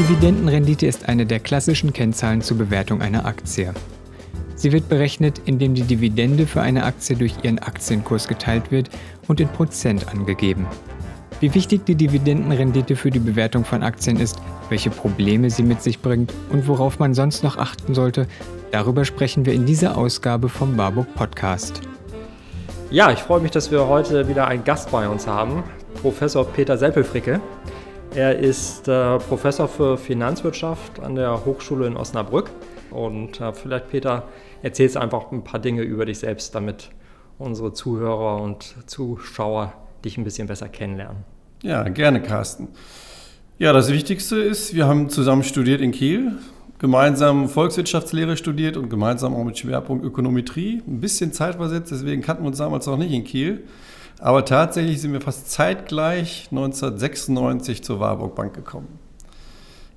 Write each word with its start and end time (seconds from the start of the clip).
Dividendenrendite 0.00 0.86
ist 0.86 1.10
eine 1.10 1.26
der 1.26 1.40
klassischen 1.40 1.92
Kennzahlen 1.92 2.40
zur 2.40 2.56
Bewertung 2.56 3.02
einer 3.02 3.26
Aktie. 3.26 3.74
Sie 4.54 4.72
wird 4.72 4.88
berechnet, 4.88 5.42
indem 5.44 5.74
die 5.74 5.82
Dividende 5.82 6.46
für 6.46 6.62
eine 6.62 6.84
Aktie 6.84 7.16
durch 7.16 7.34
ihren 7.42 7.58
Aktienkurs 7.58 8.26
geteilt 8.26 8.70
wird 8.70 8.88
und 9.28 9.40
in 9.40 9.48
Prozent 9.48 10.08
angegeben. 10.08 10.66
Wie 11.40 11.52
wichtig 11.52 11.84
die 11.84 11.96
Dividendenrendite 11.96 12.96
für 12.96 13.10
die 13.10 13.18
Bewertung 13.18 13.66
von 13.66 13.82
Aktien 13.82 14.18
ist, 14.18 14.38
welche 14.70 14.88
Probleme 14.88 15.50
sie 15.50 15.64
mit 15.64 15.82
sich 15.82 16.00
bringt 16.00 16.32
und 16.48 16.66
worauf 16.66 16.98
man 16.98 17.12
sonst 17.12 17.44
noch 17.44 17.58
achten 17.58 17.94
sollte, 17.94 18.26
darüber 18.70 19.04
sprechen 19.04 19.44
wir 19.44 19.52
in 19.52 19.66
dieser 19.66 19.98
Ausgabe 19.98 20.48
vom 20.48 20.78
Warburg 20.78 21.14
Podcast. 21.14 21.82
Ja, 22.90 23.12
ich 23.12 23.18
freue 23.18 23.40
mich, 23.40 23.50
dass 23.50 23.70
wir 23.70 23.86
heute 23.86 24.28
wieder 24.28 24.48
einen 24.48 24.64
Gast 24.64 24.90
bei 24.90 25.06
uns 25.06 25.26
haben, 25.26 25.62
Professor 26.00 26.46
Peter 26.46 26.78
Seppelfricke. 26.78 27.42
Er 28.14 28.36
ist 28.36 28.88
äh, 28.88 29.18
Professor 29.18 29.68
für 29.68 29.96
Finanzwirtschaft 29.96 30.98
an 30.98 31.14
der 31.14 31.44
Hochschule 31.44 31.86
in 31.86 31.96
Osnabrück. 31.96 32.50
Und 32.90 33.40
äh, 33.40 33.52
vielleicht, 33.52 33.88
Peter, 33.88 34.24
erzählst 34.62 34.96
einfach 34.96 35.30
ein 35.30 35.44
paar 35.44 35.60
Dinge 35.60 35.82
über 35.82 36.06
dich 36.06 36.18
selbst, 36.18 36.54
damit 36.54 36.90
unsere 37.38 37.72
Zuhörer 37.72 38.42
und 38.42 38.74
Zuschauer 38.86 39.72
dich 40.04 40.18
ein 40.18 40.24
bisschen 40.24 40.48
besser 40.48 40.68
kennenlernen. 40.68 41.24
Ja, 41.62 41.84
gerne, 41.84 42.20
Carsten. 42.20 42.68
Ja, 43.58 43.72
das 43.72 43.92
Wichtigste 43.92 44.40
ist, 44.40 44.74
wir 44.74 44.86
haben 44.86 45.08
zusammen 45.08 45.44
studiert 45.44 45.80
in 45.80 45.92
Kiel, 45.92 46.32
gemeinsam 46.78 47.48
Volkswirtschaftslehre 47.48 48.36
studiert 48.36 48.76
und 48.76 48.88
gemeinsam 48.88 49.36
auch 49.36 49.44
mit 49.44 49.58
Schwerpunkt 49.58 50.04
Ökonometrie. 50.04 50.82
Ein 50.86 51.00
bisschen 51.00 51.32
zeitversetzt, 51.32 51.92
deswegen 51.92 52.22
kannten 52.22 52.42
wir 52.42 52.48
uns 52.48 52.58
damals 52.58 52.86
noch 52.86 52.96
nicht 52.96 53.12
in 53.12 53.22
Kiel. 53.22 53.64
Aber 54.20 54.44
tatsächlich 54.44 55.00
sind 55.00 55.12
wir 55.14 55.20
fast 55.22 55.50
zeitgleich 55.50 56.48
1996 56.50 57.82
zur 57.82 58.00
Warburg 58.00 58.34
Bank 58.34 58.54
gekommen. 58.54 58.98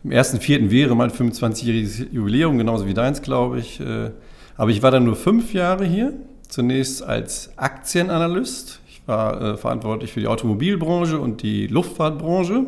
Im 0.03 0.11
ersten 0.11 0.39
Vierten 0.39 0.71
wäre 0.71 0.95
mein 0.95 1.11
25-jähriges 1.11 2.11
Jubiläum, 2.11 2.57
genauso 2.57 2.88
wie 2.88 2.93
deins, 2.93 3.21
glaube 3.21 3.59
ich. 3.59 3.80
Äh, 3.80 4.11
aber 4.55 4.71
ich 4.71 4.81
war 4.81 4.91
dann 4.91 5.03
nur 5.03 5.15
fünf 5.15 5.53
Jahre 5.53 5.85
hier. 5.85 6.13
Zunächst 6.47 7.03
als 7.03 7.52
Aktienanalyst. 7.57 8.80
Ich 8.88 9.02
war 9.07 9.41
äh, 9.41 9.57
verantwortlich 9.57 10.13
für 10.13 10.19
die 10.19 10.27
Automobilbranche 10.27 11.19
und 11.19 11.41
die 11.41 11.67
Luftfahrtbranche. 11.67 12.65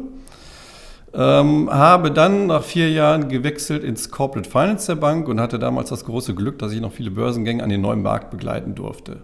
Ähm, 1.13 1.69
habe 1.71 2.11
dann 2.11 2.47
nach 2.47 2.63
vier 2.63 2.89
Jahren 2.89 3.29
gewechselt 3.29 3.83
ins 3.85 4.11
Corporate 4.11 4.49
Finance 4.49 4.87
der 4.87 4.95
Bank 4.95 5.29
und 5.29 5.39
hatte 5.39 5.59
damals 5.59 5.89
das 5.89 6.03
große 6.03 6.35
Glück, 6.35 6.59
dass 6.59 6.73
ich 6.73 6.81
noch 6.81 6.91
viele 6.91 7.11
Börsengänge 7.11 7.63
an 7.63 7.69
den 7.69 7.79
neuen 7.79 8.01
Markt 8.01 8.31
begleiten 8.31 8.75
durfte. 8.75 9.21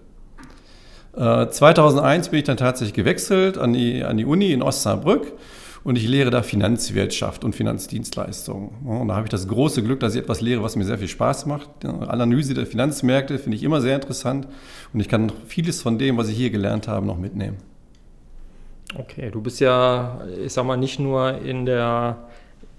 Äh, 1.16 1.48
2001 1.50 2.30
bin 2.30 2.40
ich 2.40 2.46
dann 2.46 2.58
tatsächlich 2.58 2.94
gewechselt 2.94 3.58
an 3.58 3.74
die, 3.74 4.04
an 4.04 4.18
die 4.18 4.26
Uni 4.26 4.52
in 4.52 4.62
Osnabrück 4.62 5.34
und 5.84 5.98
ich 5.98 6.08
lehre 6.08 6.30
da 6.30 6.42
Finanzwirtschaft 6.42 7.44
und 7.44 7.56
Finanzdienstleistungen. 7.56 8.70
Und 8.86 9.08
da 9.08 9.16
habe 9.16 9.26
ich 9.26 9.32
das 9.32 9.48
große 9.48 9.84
Glück, 9.84 10.00
dass 10.00 10.16
ich 10.16 10.22
etwas 10.22 10.42
lehre, 10.42 10.64
was 10.64 10.76
mir 10.76 10.86
sehr 10.86 10.98
viel 10.98 11.08
Spaß 11.08 11.48
macht. 11.48 11.70
Die 11.84 11.88
Analyse 11.88 12.54
der 12.54 12.66
Finanzmärkte 12.66 13.40
finde 13.40 13.58
ich 13.58 13.64
immer 13.64 13.82
sehr 13.82 13.96
interessant 13.96 14.48
und 14.94 15.00
ich 15.00 15.10
kann 15.10 15.32
vieles 15.48 15.82
von 15.82 15.98
dem, 15.98 16.18
was 16.18 16.30
ich 16.30 16.38
hier 16.38 16.50
gelernt 16.50 16.88
habe, 16.88 17.06
noch 17.06 17.18
mitnehmen. 17.18 17.58
Okay, 18.98 19.32
du 19.32 19.42
bist 19.42 19.60
ja, 19.60 20.22
ich 20.44 20.54
sag 20.54 20.66
mal, 20.66 20.78
nicht 20.78 21.00
nur 21.00 21.38
in 21.40 21.66
der 21.66 22.28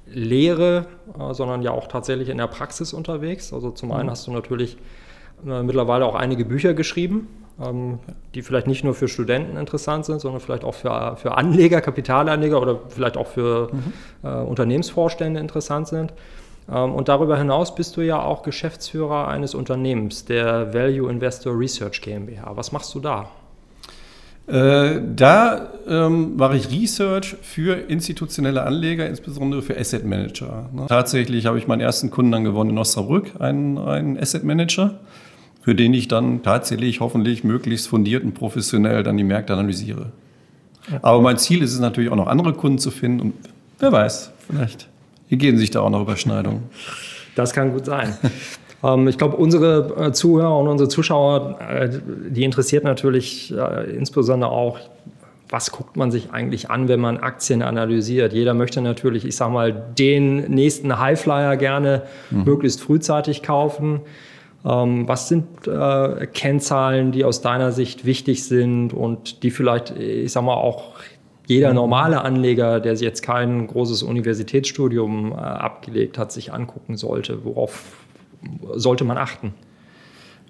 Lehre, 0.06 0.86
äh, 1.19 1.34
sondern 1.34 1.62
ja 1.62 1.70
auch 1.70 1.88
tatsächlich 1.88 2.28
in 2.28 2.38
der 2.38 2.48
Praxis 2.48 2.92
unterwegs. 2.92 3.53
Also 3.53 3.70
zum 3.70 3.92
einen 3.92 4.06
mhm. 4.06 4.10
hast 4.10 4.27
du 4.27 4.30
natürlich 4.30 4.77
äh, 5.47 5.62
mittlerweile 5.62 6.05
auch 6.05 6.14
einige 6.14 6.44
Bücher 6.44 6.75
geschrieben 6.75 7.28
ähm, 7.61 7.98
die 8.34 8.42
vielleicht 8.42 8.67
nicht 8.67 8.84
nur 8.84 8.95
für 8.95 9.08
Studenten 9.08 9.56
interessant 9.56 10.05
sind, 10.05 10.20
sondern 10.20 10.41
vielleicht 10.41 10.64
auch 10.64 10.75
für, 10.75 11.17
für 11.17 11.36
Anleger, 11.36 11.81
Kapitalanleger 11.81 12.61
oder 12.61 12.81
vielleicht 12.89 13.17
auch 13.17 13.27
für 13.27 13.69
mhm. 13.72 13.93
äh, 14.22 14.28
Unternehmensvorstände 14.28 15.41
interessant 15.41 15.88
sind. 15.88 16.12
Ähm, 16.71 16.94
und 16.94 17.09
darüber 17.09 17.37
hinaus 17.37 17.75
bist 17.75 17.97
du 17.97 18.00
ja 18.00 18.21
auch 18.22 18.43
Geschäftsführer 18.43 19.28
eines 19.28 19.54
Unternehmens, 19.54 20.25
der 20.25 20.72
Value 20.72 21.10
Investor 21.10 21.59
Research 21.59 22.00
GmbH. 22.00 22.56
Was 22.56 22.72
machst 22.72 22.94
du 22.94 23.00
da? 23.00 23.28
Äh, 24.48 25.00
da 25.15 25.69
ähm, 25.88 26.37
mache 26.37 26.56
ich 26.56 26.71
Research 26.71 27.37
für 27.43 27.75
institutionelle 27.75 28.65
Anleger, 28.65 29.06
insbesondere 29.06 29.62
für 29.62 29.78
Asset 29.78 30.04
Manager. 30.04 30.69
Ne? 30.72 30.87
Tatsächlich 30.88 31.47
habe 31.47 31.59
ich 31.59 31.69
meinen 31.69 31.81
ersten 31.81 32.10
Kunden 32.10 32.32
dann 32.32 32.44
gewonnen 32.44 32.71
in 32.71 32.78
Osnabrück, 32.78 33.31
einen, 33.38 33.78
einen 33.78 34.19
Asset 34.19 34.43
Manager 34.43 34.98
für 35.62 35.75
den 35.75 35.95
ich 35.95 36.09
dann 36.09 36.43
tatsächlich 36.43 37.00
hoffentlich 37.00 37.45
möglichst 37.45 37.89
fundiert 37.89 38.25
und 38.25 38.34
professionell 38.34 39.03
dann 39.03 39.17
die 39.17 39.25
Märkte 39.25 39.55
analysiere. 39.55 40.12
Aber 41.00 41.21
mein 41.23 41.39
Ziel 41.39 41.62
ist 41.62 41.73
es 41.73 41.81
natürlich 41.81 42.11
auch 42.11 42.17
noch 42.17 42.27
andere 42.27 42.53
Kunden 42.53 42.78
zu 42.78 42.91
finden 42.91 43.21
und 43.21 43.34
wer 43.78 43.93
weiß, 43.93 44.33
vielleicht 44.47 44.89
ergeben 45.31 45.56
sich 45.56 45.71
da 45.71 45.81
auch 45.81 45.91
noch 45.91 46.03
Überschneidungen. 46.03 46.65
Das 47.34 47.53
kann 47.53 47.72
gut 47.72 47.87
sein. 47.87 48.17
Ähm, 48.84 49.06
ich 49.06 49.17
glaube, 49.17 49.37
unsere 49.37 50.09
äh, 50.09 50.12
Zuhörer 50.12 50.59
und 50.59 50.67
unsere 50.67 50.89
Zuschauer, 50.89 51.59
äh, 51.61 51.89
die 52.28 52.43
interessiert 52.43 52.83
natürlich 52.83 53.55
äh, 53.56 53.91
insbesondere 53.93 54.51
auch, 54.51 54.81
was 55.49 55.71
guckt 55.71 55.97
man 55.97 56.11
sich 56.11 56.33
eigentlich 56.33 56.71
an, 56.71 56.89
wenn 56.89 56.99
man 56.99 57.19
Aktien 57.19 57.62
analysiert? 57.62 58.33
Jeder 58.33 58.55
möchte 58.55 58.81
natürlich, 58.81 59.25
ich 59.25 59.37
sage 59.37 59.53
mal, 59.53 59.72
den 59.72 60.51
nächsten 60.51 60.99
Highflyer 60.99 61.56
gerne 61.59 62.03
mhm. 62.31 62.45
möglichst 62.45 62.81
frühzeitig 62.81 63.43
kaufen. 63.43 64.01
Ähm, 64.65 65.09
was 65.09 65.28
sind 65.28 65.67
äh, 65.67 66.27
Kennzahlen, 66.27 67.12
die 67.12 67.25
aus 67.25 67.41
deiner 67.41 67.73
Sicht 67.73 68.05
wichtig 68.05 68.45
sind 68.45 68.93
und 68.93 69.43
die 69.43 69.50
vielleicht, 69.50 69.91
ich 69.99 70.33
sag 70.33 70.45
mal, 70.45 70.55
auch 70.55 70.95
jeder 71.47 71.71
mhm. 71.71 71.77
normale 71.77 72.23
Anleger, 72.23 72.81
der 72.81 72.95
jetzt 72.95 73.22
kein 73.22 73.67
großes 73.67 74.03
Universitätsstudium 74.03 75.33
äh, 75.33 75.37
abgelegt 75.37 76.17
hat, 76.19 76.33
sich 76.33 76.53
angucken 76.53 76.97
sollte? 76.97 77.45
Worauf 77.45 77.97
sollte 78.75 79.05
man 79.05 79.19
achten? 79.19 79.53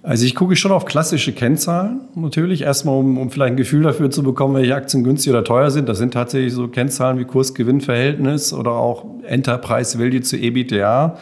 Also 0.05 0.27
ich 0.27 0.34
gucke 0.34 0.56
schon 0.56 0.72
auf 0.72 0.84
klassische 0.84 1.33
Kennzahlen 1.33 2.01
natürlich. 2.17 2.62
Erstmal, 2.62 2.97
um, 2.97 3.19
um 3.19 3.31
vielleicht 3.31 3.53
ein 3.53 3.56
Gefühl 3.56 3.84
dafür 3.84 4.11
zu 4.11 4.25
bekommen, 4.25 4.55
welche 4.55 4.75
Aktien 4.75 5.05
günstig 5.05 5.33
oder 5.33 5.45
teuer 5.45 5.71
sind. 5.71 5.89
Das 5.89 5.99
sind 5.99 6.12
tatsächlich 6.12 6.53
so 6.53 6.67
Kennzahlen 6.67 7.19
wie 7.19 7.25
Kurs-Gewinn-Verhältnis 7.25 8.53
oder 8.53 8.72
auch 8.72 9.05
Enterprise 9.22 9.99
Value 10.01 10.21
zu 10.21 10.37
EBITDA. 10.37 11.17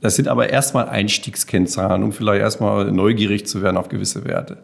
Das 0.00 0.16
sind 0.16 0.28
aber 0.28 0.50
erstmal 0.50 0.88
Einstiegskennzahlen, 0.88 2.02
um 2.02 2.12
vielleicht 2.12 2.40
erstmal 2.40 2.90
neugierig 2.90 3.46
zu 3.46 3.62
werden 3.62 3.76
auf 3.76 3.88
gewisse 3.88 4.24
Werte. 4.24 4.58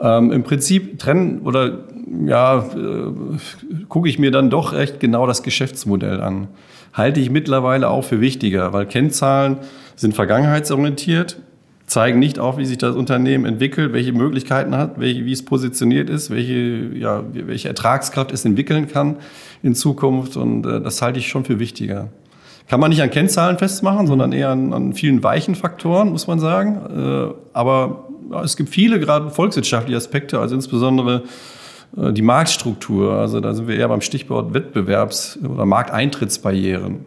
Ähm, 0.00 0.32
Im 0.32 0.42
Prinzip 0.42 0.98
trennen 0.98 1.40
oder 1.42 1.78
ja, 2.26 2.58
äh, 2.58 3.84
gucke 3.88 4.08
ich 4.08 4.18
mir 4.18 4.30
dann 4.30 4.50
doch 4.50 4.72
recht 4.72 5.00
genau 5.00 5.26
das 5.26 5.42
Geschäftsmodell 5.42 6.20
an. 6.20 6.48
Halte 6.92 7.20
ich 7.20 7.30
mittlerweile 7.30 7.88
auch 7.88 8.02
für 8.02 8.20
wichtiger, 8.20 8.72
weil 8.72 8.86
Kennzahlen 8.86 9.58
sind 9.94 10.14
vergangenheitsorientiert, 10.14 11.38
zeigen 11.86 12.18
nicht 12.18 12.38
auf, 12.38 12.58
wie 12.58 12.64
sich 12.64 12.78
das 12.78 12.96
Unternehmen 12.96 13.44
entwickelt, 13.44 13.92
welche 13.92 14.12
Möglichkeiten 14.12 14.74
hat, 14.76 14.98
welche, 14.98 15.24
wie 15.24 15.32
es 15.32 15.44
positioniert 15.44 16.10
ist, 16.10 16.30
welche, 16.30 16.96
ja, 16.96 17.22
welche 17.32 17.68
Ertragskraft 17.68 18.32
es 18.32 18.44
entwickeln 18.44 18.88
kann 18.88 19.16
in 19.62 19.74
Zukunft. 19.74 20.36
Und 20.36 20.66
äh, 20.66 20.80
das 20.80 21.02
halte 21.02 21.18
ich 21.18 21.28
schon 21.28 21.44
für 21.44 21.58
wichtiger. 21.58 22.08
Kann 22.68 22.80
man 22.80 22.90
nicht 22.90 23.02
an 23.02 23.10
Kennzahlen 23.10 23.58
festmachen, 23.58 24.06
sondern 24.06 24.32
eher 24.32 24.50
an, 24.50 24.72
an 24.72 24.92
vielen 24.92 25.22
weichen 25.22 25.54
Faktoren, 25.54 26.10
muss 26.10 26.26
man 26.26 26.40
sagen. 26.40 27.32
Äh, 27.32 27.34
aber 27.52 28.08
es 28.44 28.56
gibt 28.56 28.70
viele, 28.70 28.98
gerade 28.98 29.30
volkswirtschaftliche 29.30 29.96
Aspekte, 29.96 30.38
also 30.38 30.54
insbesondere 30.54 31.24
äh, 31.96 32.12
die 32.12 32.22
Marktstruktur. 32.22 33.14
Also 33.14 33.40
da 33.40 33.54
sind 33.54 33.68
wir 33.68 33.76
eher 33.76 33.88
beim 33.88 34.00
Stichwort 34.00 34.54
Wettbewerbs- 34.54 35.38
oder 35.44 35.66
Markteintrittsbarrieren. 35.66 37.04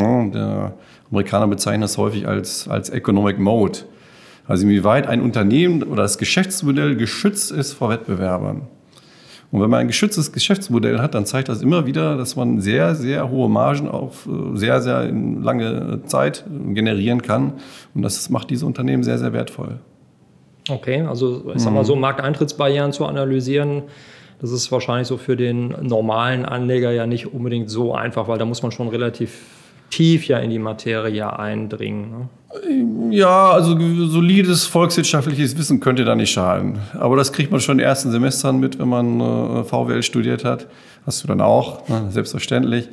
Der 0.00 0.74
Amerikaner 1.10 1.48
bezeichnen 1.48 1.80
das 1.80 1.98
häufig 1.98 2.28
als, 2.28 2.68
als 2.68 2.88
Economic 2.88 3.40
Mode. 3.40 3.80
Also 4.46 4.64
inwieweit 4.64 5.08
ein 5.08 5.20
Unternehmen 5.20 5.82
oder 5.82 6.02
das 6.02 6.18
Geschäftsmodell 6.18 6.96
geschützt 6.96 7.50
ist 7.50 7.72
vor 7.72 7.90
Wettbewerbern. 7.90 8.62
Und 9.50 9.62
wenn 9.62 9.70
man 9.70 9.80
ein 9.80 9.86
geschütztes 9.86 10.32
Geschäftsmodell 10.32 10.98
hat, 10.98 11.14
dann 11.14 11.24
zeigt 11.24 11.48
das 11.48 11.62
immer 11.62 11.86
wieder, 11.86 12.16
dass 12.16 12.36
man 12.36 12.60
sehr, 12.60 12.94
sehr 12.94 13.30
hohe 13.30 13.48
Margen 13.48 13.88
auf 13.88 14.26
äh, 14.26 14.56
sehr, 14.56 14.82
sehr 14.82 15.10
lange 15.10 16.00
Zeit 16.04 16.44
generieren 16.74 17.22
kann. 17.22 17.54
Und 17.94 18.02
das 18.02 18.28
macht 18.28 18.50
diese 18.50 18.66
Unternehmen 18.66 19.02
sehr, 19.02 19.18
sehr 19.18 19.32
wertvoll. 19.32 19.80
Okay, 20.68 21.00
also 21.00 21.50
ich 21.54 21.62
sag 21.62 21.72
mal 21.72 21.84
so, 21.84 21.94
mhm. 21.94 22.02
Markteintrittsbarrieren 22.02 22.92
zu 22.92 23.06
analysieren, 23.06 23.84
das 24.40 24.52
ist 24.52 24.70
wahrscheinlich 24.70 25.08
so 25.08 25.16
für 25.16 25.36
den 25.36 25.74
normalen 25.80 26.44
Anleger 26.44 26.92
ja 26.92 27.06
nicht 27.06 27.32
unbedingt 27.32 27.70
so 27.70 27.94
einfach, 27.94 28.28
weil 28.28 28.38
da 28.38 28.44
muss 28.44 28.62
man 28.62 28.70
schon 28.70 28.88
relativ 28.88 29.57
tief 29.90 30.26
ja 30.26 30.38
in 30.38 30.50
die 30.50 30.58
Materie 30.58 31.38
eindringen. 31.38 32.10
Ne? 32.10 32.28
Ja, 33.10 33.50
also 33.50 33.78
solides 34.06 34.66
volkswirtschaftliches 34.66 35.56
Wissen 35.58 35.80
könnte 35.80 36.04
da 36.04 36.14
nicht 36.14 36.30
schaden. 36.30 36.78
Aber 36.98 37.16
das 37.16 37.32
kriegt 37.32 37.50
man 37.50 37.60
schon 37.60 37.74
in 37.74 37.78
den 37.78 37.86
ersten 37.86 38.10
Semestern 38.10 38.58
mit, 38.58 38.78
wenn 38.78 38.88
man 38.88 39.20
äh, 39.20 39.64
VWL 39.64 40.02
studiert 40.02 40.44
hat. 40.44 40.66
Hast 41.04 41.22
du 41.22 41.28
dann 41.28 41.40
auch, 41.40 41.88
ne? 41.88 42.06
selbstverständlich. 42.10 42.88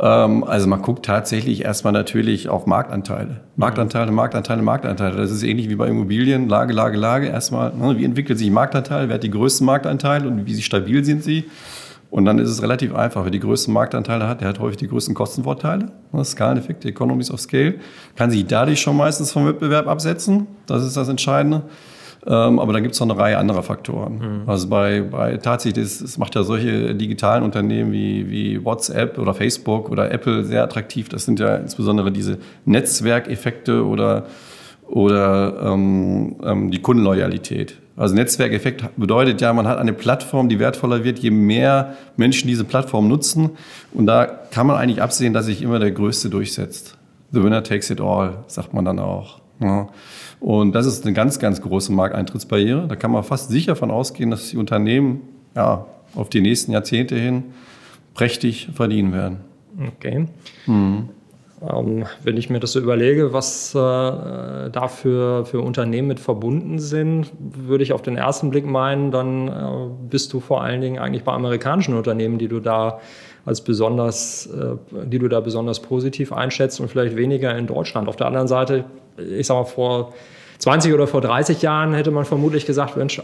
Ähm, 0.00 0.44
also 0.44 0.68
man 0.68 0.82
guckt 0.82 1.04
tatsächlich 1.06 1.64
erstmal 1.64 1.92
natürlich 1.92 2.48
auf 2.48 2.66
Marktanteile. 2.66 3.40
Marktanteile, 3.56 4.12
Marktanteile, 4.12 4.62
Marktanteile. 4.62 5.16
Das 5.16 5.30
ist 5.30 5.42
ähnlich 5.42 5.68
wie 5.68 5.76
bei 5.76 5.88
Immobilien. 5.88 6.48
Lage, 6.48 6.72
Lage, 6.72 6.96
Lage. 6.96 7.26
Erstmal, 7.28 7.74
ne, 7.74 7.98
wie 7.98 8.04
entwickelt 8.04 8.38
sich 8.38 8.50
Marktanteil? 8.50 9.08
Wer 9.08 9.14
hat 9.14 9.22
die 9.22 9.30
größten 9.30 9.66
Marktanteile 9.66 10.28
und 10.28 10.46
wie 10.46 10.62
stabil 10.62 11.04
sind 11.04 11.24
sie? 11.24 11.44
Und 12.10 12.24
dann 12.24 12.38
ist 12.38 12.48
es 12.48 12.62
relativ 12.62 12.94
einfach. 12.94 13.24
Wer 13.24 13.30
die 13.30 13.40
größten 13.40 13.72
Marktanteile 13.72 14.26
hat, 14.26 14.40
der 14.40 14.48
hat 14.48 14.60
häufig 14.60 14.78
die 14.78 14.88
größten 14.88 15.14
Kostenvorteile. 15.14 15.92
Das 16.12 16.30
Skaleneffekt, 16.30 16.84
Economies 16.86 17.30
of 17.30 17.40
Scale, 17.40 17.74
kann 18.16 18.30
sich 18.30 18.46
dadurch 18.46 18.80
schon 18.80 18.96
meistens 18.96 19.30
vom 19.30 19.46
Wettbewerb 19.46 19.86
absetzen. 19.86 20.46
Das 20.66 20.82
ist 20.84 20.96
das 20.96 21.08
Entscheidende. 21.08 21.62
Ähm, 22.26 22.58
aber 22.58 22.72
da 22.72 22.80
gibt 22.80 22.94
es 22.94 23.00
noch 23.00 23.08
eine 23.08 23.18
Reihe 23.18 23.38
anderer 23.38 23.62
Faktoren. 23.62 24.14
Mhm. 24.14 24.48
Also 24.48 24.68
bei, 24.68 25.02
bei 25.02 25.36
tatsächlich, 25.36 25.84
es 25.84 26.18
macht 26.18 26.34
ja 26.34 26.42
solche 26.42 26.94
digitalen 26.94 27.42
Unternehmen 27.42 27.92
wie, 27.92 28.28
wie 28.28 28.64
WhatsApp 28.64 29.18
oder 29.18 29.34
Facebook 29.34 29.90
oder 29.90 30.10
Apple 30.10 30.44
sehr 30.44 30.62
attraktiv. 30.62 31.08
Das 31.08 31.24
sind 31.24 31.38
ja 31.38 31.56
insbesondere 31.56 32.10
diese 32.10 32.38
Netzwerkeffekte 32.64 33.84
oder, 33.84 34.26
oder 34.86 35.72
ähm, 35.72 36.36
ähm, 36.42 36.70
die 36.70 36.82
Kundenloyalität. 36.82 37.76
Also 37.98 38.14
Netzwerkeffekt 38.14 38.96
bedeutet 38.96 39.40
ja, 39.40 39.52
man 39.52 39.66
hat 39.66 39.78
eine 39.78 39.92
Plattform, 39.92 40.48
die 40.48 40.60
wertvoller 40.60 41.02
wird, 41.02 41.18
je 41.18 41.30
mehr 41.30 41.96
Menschen 42.16 42.46
diese 42.46 42.64
Plattform 42.64 43.08
nutzen. 43.08 43.50
Und 43.92 44.06
da 44.06 44.24
kann 44.24 44.68
man 44.68 44.76
eigentlich 44.76 45.02
absehen, 45.02 45.32
dass 45.32 45.46
sich 45.46 45.62
immer 45.62 45.80
der 45.80 45.90
Größte 45.90 46.30
durchsetzt. 46.30 46.96
The 47.32 47.42
winner 47.42 47.62
takes 47.62 47.90
it 47.90 48.00
all, 48.00 48.44
sagt 48.46 48.72
man 48.72 48.84
dann 48.84 49.00
auch. 49.00 49.40
Ja. 49.60 49.88
Und 50.38 50.72
das 50.72 50.86
ist 50.86 51.04
eine 51.04 51.12
ganz, 51.12 51.40
ganz 51.40 51.60
große 51.60 51.92
Markteintrittsbarriere. 51.92 52.86
Da 52.86 52.94
kann 52.94 53.10
man 53.10 53.24
fast 53.24 53.50
sicher 53.50 53.74
von 53.74 53.90
ausgehen, 53.90 54.30
dass 54.30 54.50
die 54.50 54.56
Unternehmen 54.56 55.22
ja, 55.56 55.84
auf 56.14 56.28
die 56.30 56.40
nächsten 56.40 56.70
Jahrzehnte 56.70 57.16
hin 57.16 57.44
prächtig 58.14 58.68
verdienen 58.74 59.12
werden. 59.12 59.38
Okay. 59.96 60.26
Mhm. 60.66 61.08
Ähm, 61.60 62.04
wenn 62.22 62.36
ich 62.36 62.50
mir 62.50 62.60
das 62.60 62.72
so 62.72 62.80
überlege, 62.80 63.32
was 63.32 63.74
äh, 63.74 63.78
da 63.78 64.88
für, 64.88 65.44
für 65.44 65.60
Unternehmen 65.60 66.08
mit 66.08 66.20
verbunden 66.20 66.78
sind, 66.78 67.32
würde 67.38 67.82
ich 67.82 67.92
auf 67.92 68.02
den 68.02 68.16
ersten 68.16 68.50
Blick 68.50 68.64
meinen, 68.64 69.10
dann 69.10 69.48
äh, 69.48 69.52
bist 70.08 70.32
du 70.32 70.40
vor 70.40 70.62
allen 70.62 70.80
Dingen 70.80 70.98
eigentlich 70.98 71.24
bei 71.24 71.32
amerikanischen 71.32 71.96
Unternehmen, 71.96 72.38
die 72.38 72.48
du 72.48 72.60
da 72.60 73.00
als 73.44 73.62
besonders, 73.62 74.46
äh, 74.46 74.76
die 75.06 75.18
du 75.18 75.28
da 75.28 75.40
besonders 75.40 75.80
positiv 75.80 76.32
einschätzt 76.32 76.80
und 76.80 76.88
vielleicht 76.88 77.16
weniger 77.16 77.56
in 77.56 77.66
Deutschland. 77.66 78.08
Auf 78.08 78.16
der 78.16 78.28
anderen 78.28 78.48
Seite, 78.48 78.84
ich 79.16 79.46
sage 79.46 79.60
mal, 79.60 79.66
vor 79.66 80.12
20 80.58 80.92
oder 80.92 81.06
vor 81.06 81.20
30 81.20 81.62
Jahren 81.62 81.94
hätte 81.94 82.10
man 82.10 82.24
vermutlich 82.24 82.66
gesagt, 82.66 82.96
Mensch, 82.96 83.18
äh, 83.18 83.22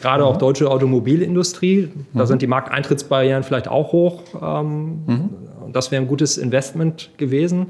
gerade 0.00 0.24
auch 0.24 0.34
mhm. 0.34 0.38
deutsche 0.38 0.70
Automobilindustrie, 0.70 1.90
da 2.14 2.22
mhm. 2.22 2.26
sind 2.26 2.42
die 2.42 2.46
Markteintrittsbarrieren 2.46 3.42
vielleicht 3.42 3.68
auch 3.68 3.92
hoch. 3.92 4.22
Ähm, 4.40 5.02
mhm. 5.06 5.30
Das 5.72 5.90
wäre 5.90 6.02
ein 6.02 6.08
gutes 6.08 6.38
Investment 6.38 7.10
gewesen. 7.16 7.68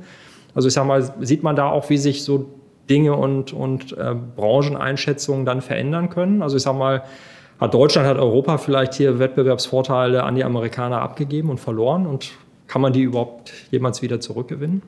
Also 0.54 0.68
ich 0.68 0.74
sage 0.74 0.88
mal, 0.88 1.02
sieht 1.20 1.42
man 1.42 1.56
da 1.56 1.68
auch, 1.68 1.90
wie 1.90 1.98
sich 1.98 2.24
so 2.24 2.46
Dinge 2.88 3.14
und, 3.14 3.52
und 3.52 3.96
äh, 3.96 4.14
Brancheneinschätzungen 4.36 5.44
dann 5.44 5.60
verändern 5.60 6.08
können. 6.08 6.42
Also 6.42 6.56
ich 6.56 6.62
sage 6.62 6.78
mal, 6.78 7.02
hat 7.60 7.74
Deutschland, 7.74 8.08
hat 8.08 8.18
Europa 8.18 8.58
vielleicht 8.58 8.94
hier 8.94 9.18
Wettbewerbsvorteile 9.18 10.22
an 10.22 10.36
die 10.36 10.44
Amerikaner 10.44 11.00
abgegeben 11.00 11.50
und 11.50 11.58
verloren 11.58 12.06
und 12.06 12.30
kann 12.66 12.82
man 12.82 12.92
die 12.92 13.02
überhaupt 13.02 13.52
jemals 13.70 14.02
wieder 14.02 14.20
zurückgewinnen? 14.20 14.82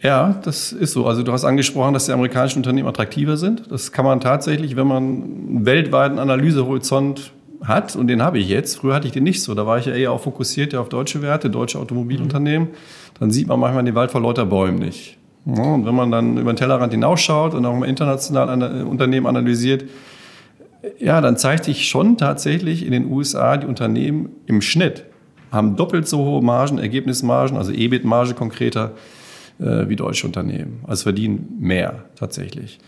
Ja, 0.00 0.38
das 0.44 0.72
ist 0.72 0.92
so. 0.92 1.06
Also 1.06 1.22
du 1.22 1.32
hast 1.32 1.44
angesprochen, 1.44 1.94
dass 1.94 2.06
die 2.06 2.12
amerikanischen 2.12 2.58
Unternehmen 2.58 2.88
attraktiver 2.88 3.36
sind. 3.36 3.70
Das 3.72 3.90
kann 3.90 4.04
man 4.04 4.20
tatsächlich, 4.20 4.76
wenn 4.76 4.86
man 4.86 5.02
einen 5.02 5.66
weltweiten 5.66 6.18
Analysehorizont 6.18 7.32
hat, 7.66 7.96
und 7.96 8.08
den 8.08 8.22
habe 8.22 8.38
ich 8.38 8.48
jetzt. 8.48 8.76
Früher 8.78 8.94
hatte 8.94 9.06
ich 9.06 9.12
den 9.12 9.24
nicht 9.24 9.42
so. 9.42 9.54
Da 9.54 9.66
war 9.66 9.78
ich 9.78 9.86
ja 9.86 9.94
eher 9.94 10.12
auch 10.12 10.20
fokussiert 10.20 10.72
ja 10.72 10.80
auf 10.80 10.88
deutsche 10.88 11.22
Werte, 11.22 11.50
deutsche 11.50 11.78
Automobilunternehmen. 11.78 12.68
Dann 13.18 13.30
sieht 13.30 13.48
man 13.48 13.60
manchmal 13.60 13.84
den 13.84 13.94
Wald 13.94 14.10
vor 14.10 14.20
lauter 14.20 14.46
Bäumen 14.46 14.78
nicht. 14.78 15.18
Ja, 15.46 15.62
und 15.62 15.84
wenn 15.84 15.94
man 15.94 16.10
dann 16.10 16.38
über 16.38 16.52
den 16.52 16.56
Tellerrand 16.56 16.92
hinausschaut 16.92 17.54
und 17.54 17.66
auch 17.66 17.76
mal 17.76 17.88
international 17.88 18.84
Unternehmen 18.84 19.26
analysiert, 19.26 19.84
ja, 20.98 21.20
dann 21.20 21.36
zeigt 21.36 21.64
sich 21.64 21.88
schon 21.88 22.16
tatsächlich 22.16 22.84
in 22.84 22.92
den 22.92 23.10
USA, 23.10 23.56
die 23.56 23.66
Unternehmen 23.66 24.30
im 24.46 24.60
Schnitt 24.60 25.04
haben 25.54 25.76
doppelt 25.76 26.08
so 26.08 26.18
hohe 26.18 26.42
Margen, 26.42 26.78
Ergebnismargen, 26.78 27.56
also 27.56 27.72
EBIT-Marge 27.72 28.34
konkreter, 28.34 28.92
äh, 29.60 29.88
wie 29.88 29.96
deutsche 29.96 30.26
Unternehmen. 30.26 30.80
Also 30.86 31.04
verdienen 31.04 31.56
mehr 31.60 32.04
tatsächlich. 32.16 32.78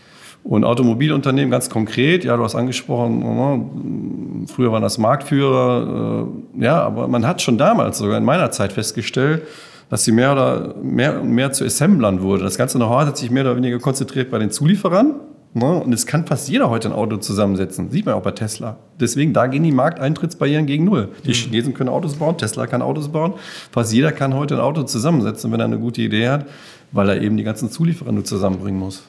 Und 0.47 0.63
Automobilunternehmen 0.63 1.51
ganz 1.51 1.69
konkret, 1.69 2.23
ja, 2.23 2.37
du 2.37 2.43
hast 2.43 2.55
angesprochen, 2.55 4.45
früher 4.47 4.71
waren 4.71 4.81
das 4.81 4.97
Marktführer, 4.97 6.25
äh, 6.55 6.63
ja, 6.63 6.81
aber 6.81 7.09
man 7.09 7.27
hat 7.27 7.41
schon 7.41 7.57
damals, 7.57 7.97
sogar 7.97 8.17
in 8.17 8.23
meiner 8.23 8.49
Zeit 8.51 8.71
festgestellt, 8.71 9.41
dass 9.89 10.05
sie 10.05 10.13
mehr 10.13 10.31
oder 10.31 10.75
mehr 10.81 11.19
und 11.19 11.31
mehr 11.31 11.51
zu 11.51 11.65
Assemblern 11.65 12.21
wurde. 12.21 12.45
Das 12.45 12.57
ganze 12.57 12.77
Know-how 12.77 13.05
hat 13.05 13.17
sich 13.17 13.29
mehr 13.29 13.43
oder 13.43 13.57
weniger 13.57 13.77
konzentriert 13.79 14.31
bei 14.31 14.39
den 14.39 14.49
Zulieferern. 14.49 15.15
Ne? 15.53 15.81
Und 15.83 15.91
es 15.91 16.05
kann 16.05 16.25
fast 16.25 16.47
jeder 16.47 16.69
heute 16.69 16.87
ein 16.87 16.93
Auto 16.93 17.17
zusammensetzen. 17.17 17.91
Sieht 17.91 18.05
man 18.05 18.15
auch 18.15 18.23
bei 18.23 18.31
Tesla. 18.31 18.77
Deswegen, 19.01 19.33
da 19.33 19.47
gehen 19.47 19.63
die 19.63 19.73
Markteintrittsbarrieren 19.73 20.65
gegen 20.65 20.85
Null. 20.85 21.09
Die 21.25 21.29
mhm. 21.29 21.33
Chinesen 21.33 21.73
können 21.73 21.89
Autos 21.89 22.15
bauen, 22.15 22.37
Tesla 22.37 22.67
kann 22.67 22.81
Autos 22.81 23.09
bauen. 23.09 23.33
Fast 23.71 23.91
jeder 23.91 24.13
kann 24.13 24.33
heute 24.33 24.55
ein 24.55 24.61
Auto 24.61 24.83
zusammensetzen, 24.83 25.51
wenn 25.51 25.59
er 25.59 25.65
eine 25.65 25.79
gute 25.79 26.01
Idee 26.01 26.29
hat, 26.29 26.45
weil 26.93 27.09
er 27.09 27.21
eben 27.21 27.35
die 27.35 27.43
ganzen 27.43 27.69
Zulieferer 27.69 28.13
nur 28.13 28.23
zusammenbringen 28.23 28.79
muss. 28.79 29.03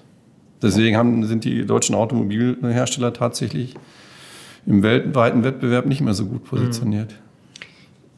Deswegen 0.62 0.96
haben, 0.96 1.24
sind 1.24 1.44
die 1.44 1.64
deutschen 1.64 1.94
Automobilhersteller 1.94 3.12
tatsächlich 3.12 3.74
im 4.66 4.82
weltweiten 4.82 5.44
Wettbewerb 5.44 5.86
nicht 5.86 6.00
mehr 6.00 6.14
so 6.14 6.26
gut 6.26 6.44
positioniert. 6.44 7.14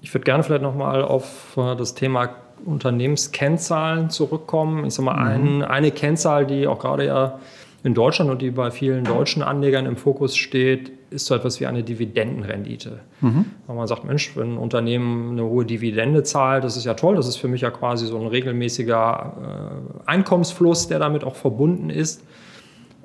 Ich 0.02 0.12
würde 0.14 0.24
gerne 0.24 0.42
vielleicht 0.42 0.62
nochmal 0.62 1.02
auf 1.02 1.56
äh, 1.56 1.76
das 1.76 1.94
Thema 1.94 2.30
Unternehmenskennzahlen 2.64 4.10
zurückkommen. 4.10 4.84
Ich 4.86 4.94
sage 4.94 5.06
mal, 5.06 5.38
mhm. 5.38 5.62
ein, 5.62 5.64
eine 5.64 5.90
Kennzahl, 5.90 6.46
die 6.46 6.66
auch 6.66 6.78
gerade 6.78 7.06
ja 7.06 7.38
in 7.82 7.94
Deutschland 7.94 8.30
und 8.30 8.42
die 8.42 8.50
bei 8.50 8.70
vielen 8.70 9.04
deutschen 9.04 9.42
Anlegern 9.42 9.86
im 9.86 9.96
Fokus 9.96 10.36
steht, 10.36 10.92
ist 11.10 11.26
so 11.26 11.34
etwas 11.34 11.60
wie 11.60 11.66
eine 11.66 11.82
Dividendenrendite. 11.82 13.00
Mhm. 13.20 13.46
Wenn 13.66 13.76
man 13.76 13.86
sagt, 13.86 14.04
Mensch, 14.04 14.36
wenn 14.36 14.54
ein 14.54 14.58
Unternehmen 14.58 15.32
eine 15.32 15.44
hohe 15.44 15.64
Dividende 15.64 16.22
zahlt, 16.22 16.64
das 16.64 16.76
ist 16.76 16.84
ja 16.84 16.94
toll, 16.94 17.16
das 17.16 17.28
ist 17.28 17.36
für 17.36 17.48
mich 17.48 17.60
ja 17.60 17.70
quasi 17.70 18.06
so 18.06 18.18
ein 18.18 18.26
regelmäßiger 18.26 19.32
äh, 20.06 20.10
Einkommensfluss, 20.10 20.88
der 20.88 20.98
damit 20.98 21.24
auch 21.24 21.36
verbunden 21.36 21.90
ist. 21.90 22.22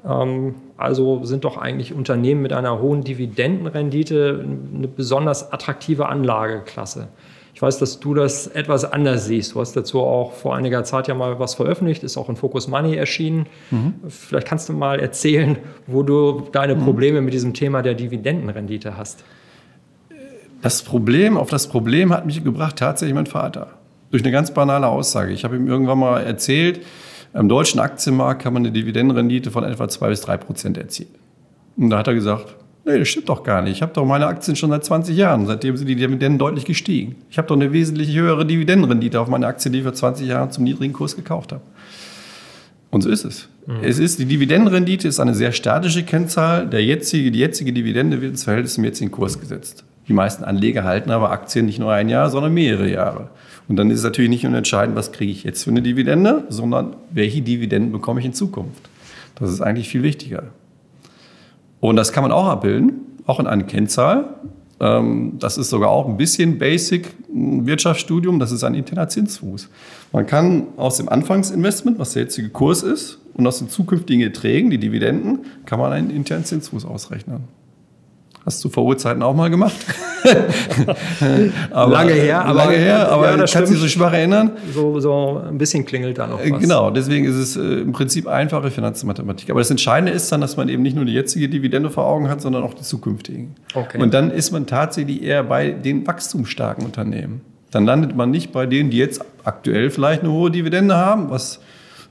Ähm, 0.07 0.55
also 0.77 1.23
sind 1.23 1.43
doch 1.45 1.57
eigentlich 1.57 1.93
Unternehmen 1.93 2.41
mit 2.41 2.53
einer 2.53 2.79
hohen 2.79 3.03
Dividendenrendite 3.03 4.45
eine 4.75 4.87
besonders 4.87 5.51
attraktive 5.51 6.07
Anlageklasse. 6.07 7.07
Ich 7.55 7.61
weiß, 7.61 7.79
dass 7.79 8.01
du 8.01 8.13
das 8.13 8.47
etwas 8.47 8.83
anders 8.83 9.27
siehst. 9.27 9.55
Du 9.55 9.61
hast 9.61 9.77
dazu 9.77 10.01
auch 10.01 10.33
vor 10.33 10.57
einiger 10.57 10.83
Zeit 10.83 11.07
ja 11.07 11.15
mal 11.15 11.39
was 11.39 11.55
veröffentlicht, 11.55 12.03
ist 12.03 12.17
auch 12.17 12.27
in 12.27 12.35
Focus 12.35 12.67
Money 12.67 12.97
erschienen. 12.97 13.45
Mhm. 13.71 13.93
Vielleicht 14.09 14.45
kannst 14.45 14.67
du 14.67 14.73
mal 14.73 14.99
erzählen, 14.99 15.57
wo 15.87 16.03
du 16.03 16.49
deine 16.51 16.75
mhm. 16.75 16.83
Probleme 16.83 17.21
mit 17.21 17.33
diesem 17.33 17.53
Thema 17.53 17.81
der 17.81 17.93
Dividendenrendite 17.93 18.97
hast. 18.97 19.23
Das 20.61 20.83
Problem, 20.83 21.37
auf 21.37 21.49
das 21.49 21.69
Problem 21.69 22.11
hat 22.11 22.25
mich 22.25 22.43
gebracht 22.43 22.75
tatsächlich 22.75 23.15
mein 23.15 23.25
Vater. 23.25 23.69
Durch 24.11 24.21
eine 24.21 24.33
ganz 24.33 24.53
banale 24.53 24.87
Aussage. 24.87 25.31
Ich 25.31 25.45
habe 25.45 25.55
ihm 25.55 25.67
irgendwann 25.67 25.99
mal 25.99 26.19
erzählt, 26.25 26.81
im 27.33 27.47
deutschen 27.47 27.79
Aktienmarkt 27.79 28.41
kann 28.41 28.51
man 28.51 28.63
eine 28.63 28.73
Dividendenrendite 28.73 29.49
von 29.49 29.63
etwa 29.63 29.87
zwei 29.87 30.09
bis 30.09 30.19
drei 30.19 30.35
Prozent 30.35 30.77
erzielen. 30.77 31.15
Und 31.77 31.89
da 31.89 31.99
hat 31.99 32.07
er 32.07 32.15
gesagt, 32.15 32.53
Nee, 32.85 32.99
das 32.99 33.07
stimmt 33.07 33.29
doch 33.29 33.43
gar 33.43 33.63
nicht. 33.63 33.73
Ich 33.73 33.81
habe 33.81 33.93
doch 33.93 34.05
meine 34.05 34.27
Aktien 34.27 34.55
schon 34.55 34.69
seit 34.69 34.85
20 34.85 35.17
Jahren. 35.17 35.47
Seitdem 35.47 35.75
sind 35.75 35.87
die 35.87 35.95
Dividenden 35.95 36.37
deutlich 36.37 36.65
gestiegen. 36.65 37.15
Ich 37.31 37.39
habe 37.39 37.47
doch 37.47 37.55
eine 37.55 37.73
wesentlich 37.73 38.15
höhere 38.15 38.45
Dividendenrendite 38.45 39.19
auf 39.19 39.27
meine 39.27 39.47
Aktien, 39.47 39.73
die 39.73 39.79
ich 39.79 39.83
vor 39.83 39.93
20 39.93 40.27
Jahren 40.27 40.51
zum 40.51 40.63
niedrigen 40.63 40.93
Kurs 40.93 41.15
gekauft 41.15 41.51
habe. 41.51 41.63
Und 42.91 43.01
so 43.01 43.09
ist 43.09 43.25
es. 43.25 43.49
Mhm. 43.65 43.77
Es 43.81 43.97
ist, 43.97 44.19
die 44.19 44.25
Dividendenrendite 44.25 45.07
ist 45.07 45.19
eine 45.19 45.33
sehr 45.33 45.51
statische 45.51 46.03
Kennzahl. 46.03 46.67
Der 46.67 46.83
jetzige, 46.83 47.31
die 47.31 47.39
jetzige 47.39 47.73
Dividende 47.73 48.21
wird 48.21 48.33
ins 48.33 48.43
Verhältnis 48.43 48.75
zum 48.75 48.83
jetzigen 48.83 49.09
Kurs 49.09 49.39
gesetzt. 49.39 49.83
Die 50.07 50.13
meisten 50.13 50.43
Anleger 50.43 50.83
halten 50.83 51.09
aber 51.09 51.31
Aktien 51.31 51.65
nicht 51.65 51.79
nur 51.79 51.91
ein 51.91 52.07
Jahr, 52.07 52.29
sondern 52.29 52.53
mehrere 52.53 52.89
Jahre. 52.89 53.29
Und 53.67 53.77
dann 53.77 53.89
ist 53.89 53.99
es 53.99 54.03
natürlich 54.03 54.29
nicht 54.29 54.43
nur 54.43 54.55
entscheidend, 54.55 54.95
was 54.95 55.11
kriege 55.11 55.31
ich 55.31 55.43
jetzt 55.43 55.63
für 55.63 55.71
eine 55.71 55.81
Dividende, 55.81 56.43
sondern 56.49 56.95
welche 57.09 57.41
Dividenden 57.41 57.91
bekomme 57.91 58.19
ich 58.19 58.27
in 58.27 58.33
Zukunft. 58.33 58.87
Das 59.39 59.51
ist 59.51 59.61
eigentlich 59.61 59.89
viel 59.89 60.03
wichtiger. 60.03 60.43
Und 61.85 61.97
das 61.97 62.11
kann 62.11 62.23
man 62.23 62.31
auch 62.31 62.47
abbilden, 62.47 63.01
auch 63.27 63.39
in 63.39 63.45
eine 63.45 63.63
Kennzahl. 63.63 64.35
Ähm, 64.79 65.33
das 65.37 65.59
ist 65.59 65.69
sogar 65.69 65.89
auch 65.89 66.07
ein 66.07 66.17
bisschen 66.17 66.57
Basic 66.57 67.13
Wirtschaftsstudium, 67.29 68.39
das 68.39 68.51
ist 68.51 68.63
ein 68.63 68.73
interner 68.73 69.07
Zinsfuß. 69.07 69.69
Man 70.11 70.25
kann 70.25 70.67
aus 70.77 70.97
dem 70.97 71.09
Anfangsinvestment, 71.09 71.99
was 71.99 72.13
der 72.13 72.23
jetzige 72.23 72.49
Kurs 72.49 72.81
ist, 72.81 73.19
und 73.35 73.45
aus 73.45 73.59
den 73.59 73.69
zukünftigen 73.69 74.23
Erträgen, 74.23 74.71
die 74.71 74.79
Dividenden, 74.79 75.45
kann 75.65 75.77
man 75.79 75.93
einen 75.93 76.09
internen 76.09 76.43
Zinsfuß 76.45 76.85
ausrechnen. 76.85 77.43
Hast 78.45 78.63
du 78.63 78.69
vor 78.69 78.85
Urzeiten 78.85 79.21
auch 79.21 79.35
mal 79.35 79.49
gemacht? 79.51 79.75
aber, 81.71 81.91
lange 81.91 82.13
her, 82.13 82.45
aber, 82.45 82.53
lange 82.53 82.75
her, 82.75 83.09
aber 83.11 83.31
ja, 83.31 83.37
kannst 83.37 83.55
du 83.55 83.65
dich 83.65 83.79
so 83.79 83.87
schwach 83.87 84.13
erinnern? 84.13 84.51
So, 84.73 84.99
so 84.99 85.41
ein 85.47 85.57
bisschen 85.57 85.85
klingelt 85.85 86.17
da 86.17 86.27
noch 86.27 86.39
was. 86.39 86.61
Genau, 86.61 86.89
deswegen 86.91 87.25
ist 87.25 87.35
es 87.35 87.57
äh, 87.57 87.61
im 87.61 87.91
Prinzip 87.91 88.27
einfache 88.27 88.71
Finanzmathematik. 88.71 89.49
Aber 89.49 89.59
das 89.59 89.71
Entscheidende 89.71 90.11
ist 90.11 90.31
dann, 90.31 90.41
dass 90.41 90.57
man 90.57 90.69
eben 90.69 90.83
nicht 90.83 90.95
nur 90.95 91.05
die 91.05 91.13
jetzige 91.13 91.49
Dividende 91.49 91.89
vor 91.89 92.05
Augen 92.05 92.29
hat, 92.29 92.41
sondern 92.41 92.63
auch 92.63 92.73
die 92.73 92.83
zukünftigen. 92.83 93.55
Okay. 93.73 94.01
Und 94.01 94.13
dann 94.13 94.31
ist 94.31 94.51
man 94.51 94.65
tatsächlich 94.65 95.23
eher 95.23 95.43
bei 95.43 95.71
den 95.71 96.05
wachstumsstarken 96.05 96.85
Unternehmen. 96.85 97.41
Dann 97.71 97.85
landet 97.85 98.15
man 98.15 98.31
nicht 98.31 98.51
bei 98.51 98.65
denen, 98.65 98.89
die 98.89 98.97
jetzt 98.97 99.21
aktuell 99.43 99.89
vielleicht 99.89 100.21
eine 100.21 100.31
hohe 100.31 100.51
Dividende 100.51 100.95
haben, 100.95 101.29
was 101.29 101.59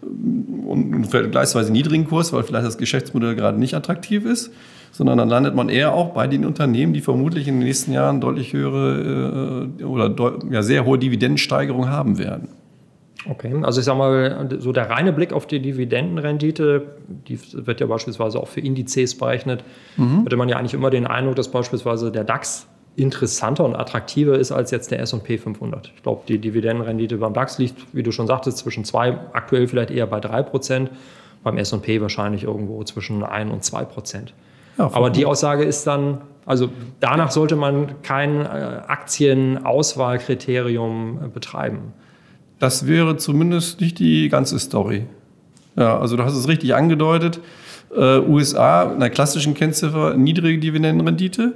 und 0.02 0.94
einen 0.94 1.04
vergleichsweise 1.04 1.72
niedrigen 1.72 2.06
Kurs, 2.06 2.32
weil 2.32 2.42
vielleicht 2.42 2.66
das 2.66 2.78
Geschäftsmodell 2.78 3.34
gerade 3.34 3.58
nicht 3.58 3.74
attraktiv 3.74 4.24
ist, 4.24 4.50
sondern 4.94 5.18
dann 5.18 5.28
landet 5.28 5.56
man 5.56 5.68
eher 5.68 5.92
auch 5.92 6.10
bei 6.10 6.28
den 6.28 6.46
Unternehmen, 6.46 6.92
die 6.92 7.00
vermutlich 7.00 7.48
in 7.48 7.58
den 7.58 7.66
nächsten 7.66 7.92
Jahren 7.92 8.20
deutlich 8.20 8.52
höhere 8.52 9.68
äh, 9.80 9.84
oder 9.84 10.38
ja, 10.50 10.62
sehr 10.62 10.84
hohe 10.84 10.98
Dividendensteigerungen 10.98 11.90
haben 11.90 12.18
werden. 12.18 12.48
Okay, 13.28 13.52
also 13.62 13.80
ich 13.80 13.86
sage 13.86 13.98
mal, 13.98 14.48
so 14.60 14.70
der 14.70 14.90
reine 14.90 15.12
Blick 15.12 15.32
auf 15.32 15.46
die 15.46 15.58
Dividendenrendite, 15.58 16.82
die 17.26 17.38
wird 17.54 17.80
ja 17.80 17.86
beispielsweise 17.86 18.38
auch 18.38 18.46
für 18.46 18.60
Indizes 18.60 19.18
berechnet, 19.18 19.64
mhm. 19.96 20.22
hätte 20.22 20.36
man 20.36 20.48
ja 20.48 20.58
eigentlich 20.58 20.74
immer 20.74 20.90
den 20.90 21.06
Eindruck, 21.06 21.34
dass 21.34 21.50
beispielsweise 21.50 22.12
der 22.12 22.22
DAX 22.22 22.68
interessanter 22.96 23.64
und 23.64 23.74
attraktiver 23.74 24.38
ist 24.38 24.52
als 24.52 24.70
jetzt 24.70 24.92
der 24.92 25.00
S&P 25.00 25.38
500. 25.38 25.90
Ich 25.96 26.02
glaube, 26.04 26.22
die 26.28 26.38
Dividendenrendite 26.38 27.16
beim 27.16 27.32
DAX 27.32 27.58
liegt, 27.58 27.74
wie 27.92 28.04
du 28.04 28.12
schon 28.12 28.28
sagtest, 28.28 28.58
zwischen 28.58 28.84
zwei, 28.84 29.18
aktuell 29.32 29.66
vielleicht 29.66 29.90
eher 29.90 30.06
bei 30.06 30.20
drei 30.20 30.42
Prozent, 30.42 30.90
beim 31.42 31.56
S&P 31.58 32.00
wahrscheinlich 32.00 32.44
irgendwo 32.44 32.84
zwischen 32.84 33.24
ein 33.24 33.50
und 33.50 33.64
zwei 33.64 33.84
Prozent. 33.84 34.34
Ja, 34.78 34.90
Aber 34.92 35.10
die 35.10 35.26
Aussage 35.26 35.64
ist 35.64 35.86
dann, 35.86 36.22
also 36.46 36.70
danach 37.00 37.30
sollte 37.30 37.56
man 37.56 38.02
kein 38.02 38.40
äh, 38.40 38.80
Aktienauswahlkriterium 38.86 41.20
äh, 41.24 41.28
betreiben. 41.28 41.92
Das 42.58 42.86
wäre 42.86 43.16
zumindest 43.16 43.80
nicht 43.80 43.98
die 43.98 44.28
ganze 44.28 44.58
Story. 44.58 45.06
Ja, 45.76 45.98
also 45.98 46.16
du 46.16 46.24
hast 46.24 46.34
es 46.34 46.48
richtig 46.48 46.74
angedeutet. 46.74 47.40
Äh, 47.94 48.18
USA, 48.20 48.92
in 48.92 49.00
der 49.00 49.10
klassischen 49.10 49.54
Kennziffer, 49.54 50.14
niedrige 50.14 50.58
Dividendenrendite. 50.58 51.52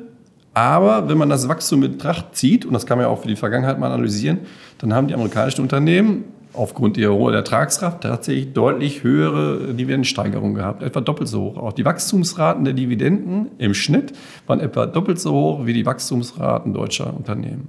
Aber 0.55 1.09
wenn 1.09 1.19
man 1.19 1.29
das 1.29 1.49
Wachstum 1.49 1.85
in 1.85 1.93
Betracht 1.93 2.37
zieht, 2.37 2.65
und 2.65 2.73
das 2.73 2.85
kann 2.85 2.99
man 2.99 3.07
ja 3.07 3.13
auch 3.13 3.23
für 3.23 3.29
die 3.29 3.37
Vergangenheit 3.37 3.79
mal 3.79 3.93
analysieren, 3.93 4.41
dann 4.79 4.93
haben 4.93 5.07
die 5.07 5.15
amerikanischen 5.15 5.63
Unternehmen 5.63 6.25
aufgrund 6.59 6.97
ihrer 6.97 7.15
hohen 7.15 7.35
Ertragskraft 7.35 8.03
tatsächlich 8.03 8.53
deutlich 8.53 9.05
höhere 9.05 9.73
Dividendensteigerungen 9.75 10.55
gehabt, 10.55 10.83
etwa 10.83 11.01
doppelt 11.01 11.29
so 11.29 11.43
hoch. 11.43 11.57
Auch 11.57 11.73
die 11.73 11.85
Wachstumsraten 11.85 12.65
der 12.65 12.75
Dividenden 12.75 13.49
im 13.59 13.75
Schnitt 13.75 14.13
waren 14.47 14.61
etwa 14.61 14.87
doppelt 14.87 15.21
so 15.21 15.33
hoch 15.33 15.67
wie 15.67 15.73
die 15.73 15.87
Wachstumsraten 15.87 16.75
deutscher 16.75 17.15
Unternehmen. 17.17 17.69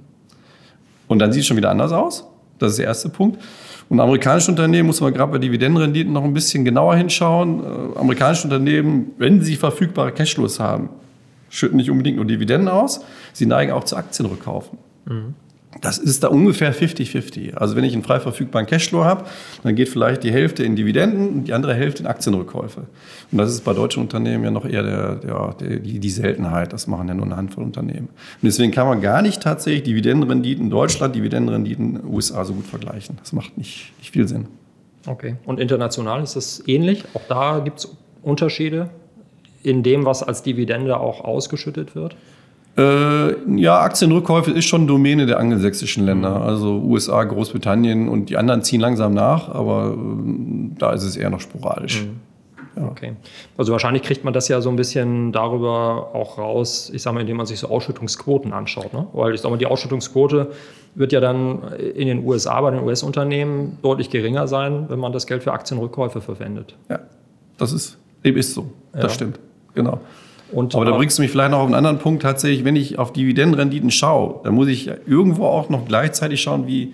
Und 1.06 1.20
dann 1.20 1.32
sieht 1.32 1.42
es 1.42 1.46
schon 1.46 1.56
wieder 1.56 1.70
anders 1.70 1.92
aus. 1.92 2.26
Das 2.58 2.72
ist 2.72 2.78
der 2.78 2.86
erste 2.86 3.08
Punkt. 3.08 3.40
Und 3.88 4.00
amerikanische 4.00 4.50
Unternehmen 4.50 4.86
muss 4.86 5.00
man 5.00 5.12
gerade 5.12 5.32
bei 5.32 5.38
Dividendenrenditen 5.38 6.12
noch 6.12 6.24
ein 6.24 6.34
bisschen 6.34 6.64
genauer 6.64 6.94
hinschauen. 6.96 7.60
Äh, 7.60 7.98
amerikanische 7.98 8.44
Unternehmen, 8.44 9.12
wenn 9.18 9.42
sie 9.42 9.56
verfügbare 9.56 10.12
Cashflows 10.12 10.60
haben, 10.60 10.90
schütten 11.48 11.76
nicht 11.76 11.90
unbedingt 11.90 12.16
nur 12.16 12.26
Dividenden 12.26 12.68
aus, 12.68 13.00
sie 13.32 13.46
neigen 13.46 13.72
auch 13.72 13.84
zu 13.84 13.96
Aktienrückkaufen. 13.96 14.78
Mhm. 15.06 15.34
Das 15.80 15.98
ist 15.98 16.22
da 16.22 16.28
ungefähr 16.28 16.74
50-50. 16.74 17.54
Also 17.54 17.76
wenn 17.76 17.84
ich 17.84 17.94
einen 17.94 18.02
frei 18.02 18.20
verfügbaren 18.20 18.66
Cashflow 18.66 19.04
habe, 19.04 19.24
dann 19.62 19.74
geht 19.74 19.88
vielleicht 19.88 20.22
die 20.24 20.32
Hälfte 20.32 20.62
in 20.62 20.76
Dividenden 20.76 21.28
und 21.28 21.44
die 21.44 21.52
andere 21.52 21.74
Hälfte 21.74 22.02
in 22.02 22.06
Aktienrückkäufe. 22.06 22.82
Und 23.32 23.38
das 23.38 23.50
ist 23.50 23.64
bei 23.64 23.72
deutschen 23.72 24.02
Unternehmen 24.02 24.44
ja 24.44 24.50
noch 24.50 24.66
eher 24.66 24.82
der, 24.82 25.14
der, 25.16 25.54
die, 25.78 25.98
die 25.98 26.10
Seltenheit. 26.10 26.72
Das 26.72 26.86
machen 26.86 27.08
ja 27.08 27.14
nur 27.14 27.26
eine 27.26 27.36
Handvoll 27.36 27.64
Unternehmen. 27.64 28.08
Und 28.08 28.42
deswegen 28.42 28.72
kann 28.72 28.86
man 28.86 29.00
gar 29.00 29.22
nicht 29.22 29.42
tatsächlich 29.42 29.84
Dividendenrenditen 29.84 30.70
Deutschland, 30.70 31.14
Dividendenrenditen 31.14 32.04
USA 32.06 32.44
so 32.44 32.54
gut 32.54 32.66
vergleichen. 32.66 33.18
Das 33.20 33.32
macht 33.32 33.56
nicht, 33.56 33.92
nicht 33.98 34.10
viel 34.10 34.28
Sinn. 34.28 34.48
Okay. 35.06 35.36
Und 35.46 35.60
international 35.60 36.22
ist 36.22 36.36
das 36.36 36.62
ähnlich? 36.66 37.04
Auch 37.14 37.22
da 37.28 37.60
gibt 37.60 37.78
es 37.78 37.96
Unterschiede? 38.22 38.90
in 39.62 39.82
dem, 39.82 40.04
was 40.04 40.22
als 40.22 40.42
Dividende 40.42 40.98
auch 40.98 41.22
ausgeschüttet 41.22 41.94
wird? 41.94 42.16
Äh, 42.76 43.56
ja, 43.56 43.80
Aktienrückkäufe 43.80 44.52
ist 44.52 44.66
schon 44.66 44.86
Domäne 44.86 45.26
der 45.26 45.38
angelsächsischen 45.38 46.04
Länder. 46.04 46.38
Mhm. 46.40 46.42
Also 46.42 46.80
USA, 46.80 47.24
Großbritannien 47.24 48.08
und 48.08 48.30
die 48.30 48.36
anderen 48.36 48.62
ziehen 48.62 48.80
langsam 48.80 49.12
nach, 49.12 49.48
aber 49.48 49.96
äh, 49.96 50.74
da 50.78 50.92
ist 50.92 51.02
es 51.02 51.16
eher 51.16 51.30
noch 51.30 51.40
sporadisch. 51.40 52.04
Mhm. 52.04 52.20
Ja. 52.76 52.86
Okay. 52.86 53.16
Also 53.58 53.72
wahrscheinlich 53.72 54.02
kriegt 54.02 54.24
man 54.24 54.32
das 54.32 54.48
ja 54.48 54.60
so 54.60 54.70
ein 54.70 54.76
bisschen 54.76 55.32
darüber 55.32 56.14
auch 56.14 56.38
raus, 56.38 56.90
ich 56.94 57.02
sage 57.02 57.14
mal, 57.14 57.20
indem 57.20 57.36
man 57.36 57.46
sich 57.46 57.58
so 57.58 57.68
Ausschüttungsquoten 57.68 58.52
anschaut. 58.52 58.92
Ne? 58.92 59.06
Weil 59.12 59.34
ich 59.34 59.40
sage 59.40 59.52
mal, 59.52 59.58
die 59.58 59.66
Ausschüttungsquote 59.66 60.52
wird 60.94 61.12
ja 61.12 61.20
dann 61.20 61.72
in 61.72 62.06
den 62.06 62.24
USA 62.24 62.60
bei 62.60 62.70
den 62.70 62.82
US-Unternehmen 62.82 63.78
deutlich 63.82 64.10
geringer 64.10 64.46
sein, 64.46 64.86
wenn 64.88 64.98
man 64.98 65.12
das 65.12 65.26
Geld 65.26 65.42
für 65.42 65.52
Aktienrückkäufe 65.52 66.20
verwendet. 66.20 66.76
Ja, 66.88 67.00
das 67.58 67.72
ist, 67.72 67.98
eben 68.22 68.38
ist 68.38 68.54
so. 68.54 68.70
Das 68.92 69.02
ja. 69.02 69.08
stimmt. 69.10 69.40
Genau. 69.74 70.00
Und, 70.52 70.74
Aber 70.74 70.84
da 70.84 70.96
bringst 70.96 71.18
du 71.18 71.22
mich 71.22 71.30
vielleicht 71.30 71.52
noch 71.52 71.60
auf 71.60 71.66
einen 71.66 71.74
anderen 71.74 71.98
Punkt. 71.98 72.22
Tatsächlich, 72.22 72.64
wenn 72.64 72.76
ich 72.76 72.98
auf 72.98 73.12
Dividendenrenditen 73.12 73.90
schaue, 73.90 74.40
dann 74.44 74.54
muss 74.54 74.68
ich 74.68 74.90
irgendwo 75.06 75.46
auch 75.46 75.68
noch 75.68 75.86
gleichzeitig 75.86 76.42
schauen, 76.42 76.66
wie, 76.66 76.92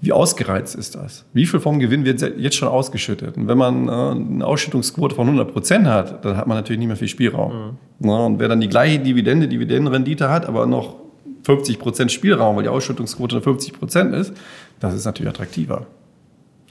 wie 0.00 0.12
ausgereizt 0.12 0.74
ist 0.74 0.94
das? 0.94 1.24
Wie 1.32 1.46
viel 1.46 1.60
vom 1.60 1.78
Gewinn 1.78 2.04
wird 2.04 2.20
jetzt 2.38 2.56
schon 2.56 2.68
ausgeschüttet? 2.68 3.36
Und 3.36 3.48
wenn 3.48 3.58
man 3.58 3.88
äh, 3.88 3.92
eine 3.92 4.46
Ausschüttungsquote 4.46 5.14
von 5.14 5.26
100 5.26 5.52
Prozent 5.52 5.86
hat, 5.86 6.24
dann 6.24 6.36
hat 6.36 6.46
man 6.46 6.56
natürlich 6.56 6.78
nicht 6.78 6.88
mehr 6.88 6.96
viel 6.96 7.08
Spielraum. 7.08 7.52
Mhm. 7.52 7.70
Na, 8.00 8.26
und 8.26 8.38
wer 8.38 8.48
dann 8.48 8.60
die 8.60 8.68
gleiche 8.68 9.00
Dividende, 9.00 9.48
Dividendenrendite 9.48 10.28
hat, 10.28 10.46
aber 10.46 10.66
noch 10.66 10.96
50 11.44 11.78
Prozent 11.78 12.12
Spielraum, 12.12 12.56
weil 12.56 12.64
die 12.64 12.68
Ausschüttungsquote 12.68 13.40
50 13.40 13.72
Prozent 13.72 14.14
ist, 14.14 14.32
das 14.80 14.94
ist 14.94 15.04
natürlich 15.04 15.30
attraktiver. 15.30 15.86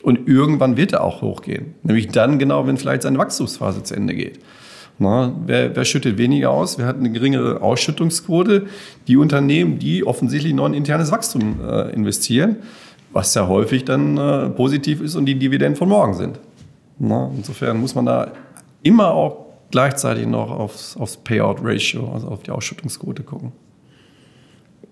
Und 0.04 0.28
irgendwann 0.28 0.78
wird 0.78 0.94
er 0.94 1.04
auch 1.04 1.22
hochgehen. 1.22 1.74
Nämlich 1.84 2.08
dann 2.10 2.40
genau, 2.40 2.66
wenn 2.68 2.78
vielleicht 2.78 3.02
seine 3.02 3.18
Wachstumsphase 3.18 3.84
zu 3.84 3.96
Ende 3.96 4.14
geht. 4.14 4.40
Na, 5.00 5.32
wer, 5.46 5.76
wer 5.76 5.86
schüttet 5.86 6.18
weniger 6.18 6.50
aus? 6.50 6.78
Wer 6.78 6.88
hat 6.88 6.98
eine 6.98 7.12
geringere 7.12 7.62
Ausschüttungsquote? 7.62 8.68
Die 9.08 9.18
Unternehmen, 9.18 9.78
die 9.78 10.06
offensichtlich 10.06 10.54
noch 10.54 10.66
in 10.66 10.74
internes 10.74 11.12
Wachstum 11.12 11.60
äh, 11.62 11.94
investieren, 11.94 12.58
was 13.12 13.34
ja 13.36 13.48
häufig 13.48 13.86
dann 13.86 14.18
äh, 14.18 14.50
positiv 14.50 15.02
ist 15.02 15.16
und 15.16 15.26
die 15.28 15.36
Dividenden 15.36 15.76
von 15.76 15.90
morgen 15.90 16.16
sind. 16.16 16.40
Na, 16.98 17.30
insofern 17.36 17.80
muss 17.80 17.94
man 17.94 18.08
da 18.08 18.32
immer 18.82 19.12
auch 19.12 19.46
gleichzeitig 19.70 20.26
noch 20.26 20.50
aufs, 20.50 20.98
aufs 20.98 21.18
Payout-Ratio, 21.18 22.12
also 22.12 22.30
auf 22.30 22.44
die 22.44 22.52
Ausschüttungsquote 22.52 23.22
gucken. 23.22 23.52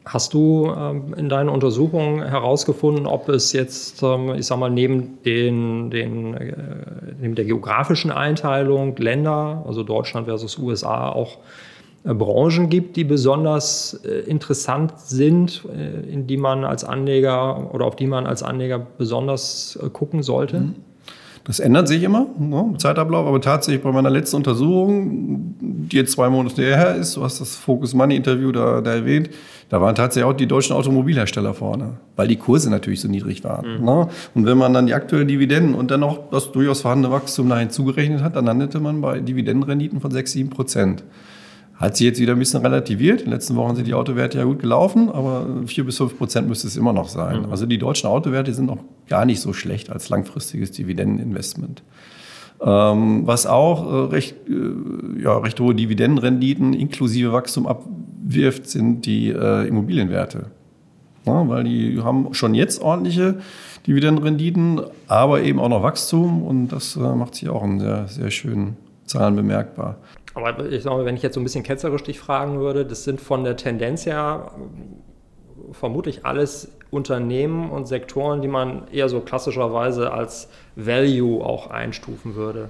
Hast 0.06 0.36
du 0.36 0.72
ähm, 0.78 1.16
in 1.18 1.30
deinen 1.30 1.50
Untersuchungen 1.50 2.24
herausgefunden, 2.24 3.08
ob 3.08 3.28
es 3.28 3.54
jetzt, 3.54 4.04
ähm, 4.04 4.36
ich 4.36 4.46
sag 4.46 4.60
mal, 4.60 4.70
neben, 4.70 5.18
den, 5.24 5.90
den, 5.90 6.36
äh, 6.36 6.54
neben 7.20 7.34
der 7.34 7.46
geografischen 7.46 8.12
Einteilung 8.12 8.96
Länder, 8.98 9.64
also 9.66 9.82
Deutschland 9.82 10.28
versus 10.28 10.60
USA, 10.60 11.10
auch 11.10 11.40
äh, 12.04 12.14
Branchen 12.14 12.70
gibt, 12.70 12.98
die 12.98 13.04
besonders 13.04 14.00
äh, 14.06 14.20
interessant 14.30 15.00
sind, 15.00 15.66
in 16.08 16.28
die 16.28 16.38
man 16.38 16.66
als 16.66 16.84
Anleger 16.84 17.74
oder 17.74 17.86
auf 17.86 17.96
die 17.96 18.08
man 18.08 18.28
als 18.28 18.44
Anleger 18.44 18.78
besonders 18.78 19.80
gucken 19.92 20.22
sollte? 20.22 20.60
Mhm. 20.60 20.76
Das 21.46 21.60
ändert 21.60 21.88
sich 21.88 22.02
immer 22.02 22.26
ne, 22.40 22.70
im 22.72 22.80
Zeitablauf, 22.80 23.28
aber 23.28 23.40
tatsächlich 23.40 23.84
bei 23.84 23.92
meiner 23.92 24.10
letzten 24.10 24.38
Untersuchung, 24.38 25.54
die 25.62 25.96
jetzt 25.96 26.14
zwei 26.14 26.28
Monate 26.28 26.64
her 26.64 26.96
ist, 26.96 27.16
du 27.16 27.24
hast 27.24 27.40
das 27.40 27.56
Focus 27.56 27.94
Money 27.94 28.16
Interview 28.16 28.52
da, 28.52 28.82
da 28.82 28.96
erwähnt, 28.96 29.30
da 29.70 29.80
waren 29.80 29.94
tatsächlich 29.94 30.28
auch 30.28 30.36
die 30.36 30.48
deutschen 30.48 30.76
Automobilhersteller 30.76 31.54
vorne, 31.54 31.98
weil 32.16 32.28
die 32.28 32.36
Kurse 32.36 32.72
natürlich 32.72 33.00
so 33.00 33.08
niedrig 33.08 33.44
waren. 33.44 33.80
Mhm. 33.80 33.86
Ne? 33.86 34.08
Und 34.34 34.46
wenn 34.48 34.58
man 34.58 34.74
dann 34.74 34.88
die 34.88 34.96
aktuellen 34.96 35.28
Dividenden 35.28 35.76
und 35.76 35.92
dann 35.92 36.00
noch 36.00 36.32
das 36.32 36.52
durchaus 36.52 36.82
vorhandene 36.82 37.14
Wachstum 37.14 37.48
da 37.48 37.60
hinzugerechnet 37.60 38.24
hat, 38.24 38.36
dann 38.36 38.46
landete 38.46 38.80
man 38.80 39.02
bei 39.02 39.20
Dividendenrenditen 39.20 40.02
von 40.02 40.10
6, 40.10 40.32
7 40.32 40.50
Prozent. 40.50 41.04
Hat 41.78 41.98
sich 41.98 42.06
jetzt 42.06 42.22
wieder 42.22 42.34
ein 42.34 42.40
bisschen 42.40 42.62
relativiert. 42.62 43.20
In 43.20 43.26
den 43.26 43.34
letzten 43.34 43.56
Wochen 43.58 43.76
sind 43.76 43.86
die 43.86 43.94
Autowerte 43.94 44.38
ja 44.38 44.46
gut 44.46 44.60
gelaufen, 44.60 45.10
aber 45.10 45.46
4 45.66 45.86
bis 45.86 45.98
5 45.98 46.18
Prozent 46.18 46.48
müsste 46.48 46.68
es 46.68 46.78
immer 46.78 46.94
noch 46.94 47.10
sein. 47.10 47.44
Mhm. 47.44 47.52
Also 47.52 47.66
die 47.66 47.78
deutschen 47.78 48.08
Autowerte 48.08 48.54
sind 48.54 48.66
noch 48.66 48.80
gar 49.10 49.26
nicht 49.26 49.42
so 49.42 49.52
schlecht 49.52 49.90
als 49.90 50.08
langfristiges 50.08 50.72
Dividendeninvestment. 50.72 51.84
Ähm, 52.62 53.28
was 53.28 53.46
auch 53.46 53.92
äh, 53.92 54.14
recht, 54.14 54.36
äh, 54.48 55.22
ja, 55.22 55.38
recht 55.38 55.60
hohe 55.60 55.76
Dividendenrenditen 55.76 56.74
inklusive 56.74 57.34
Wachstum 57.34 57.68
abwirft, 57.68 58.70
sind 58.70 59.06
die 59.06 59.30
äh, 59.30 59.68
Immobilienwerte. 59.68 60.52
Ja, 61.26 61.48
weil 61.50 61.66
die 61.66 62.00
haben 62.02 62.34
schon 62.34 62.54
jetzt 62.54 62.82
ordentliche 62.82 63.40
Dividendenrenditen, 63.86 64.82
aber 65.08 65.42
eben 65.42 65.60
auch 65.60 65.70
noch 65.70 65.84
Wachstum 65.84 66.44
und 66.44 66.70
das 66.70 66.96
äh, 66.96 67.00
macht 67.00 67.36
sich 67.36 67.50
auch 67.50 67.64
in 67.64 67.80
sehr, 67.82 68.08
sehr 68.08 68.32
schönen 68.32 68.78
Zahlen 69.06 69.36
bemerkbar. 69.36 69.98
Aber 70.36 70.66
ich 70.66 70.84
sage 70.84 70.98
mal, 70.98 71.06
wenn 71.06 71.16
ich 71.16 71.24
jetzt 71.24 71.34
so 71.34 71.40
ein 71.40 71.44
bisschen 71.44 71.64
ketzerisch 71.64 72.04
dich 72.04 72.20
fragen 72.20 72.60
würde, 72.60 72.86
das 72.86 73.06
sind 73.06 73.22
von 73.22 73.44
der 73.44 73.56
Tendenz 73.56 74.06
her 74.06 74.52
vermutlich 75.72 76.26
alles 76.26 76.72
Unternehmen 76.92 77.72
und 77.72 77.88
Sektoren, 77.88 78.42
die 78.42 78.48
man 78.48 78.88
eher 78.92 79.10
so 79.10 79.22
klassischerweise 79.22 80.12
als 80.12 80.50
Value 80.76 81.44
auch 81.44 81.72
einstufen 81.72 82.36
würde. 82.36 82.70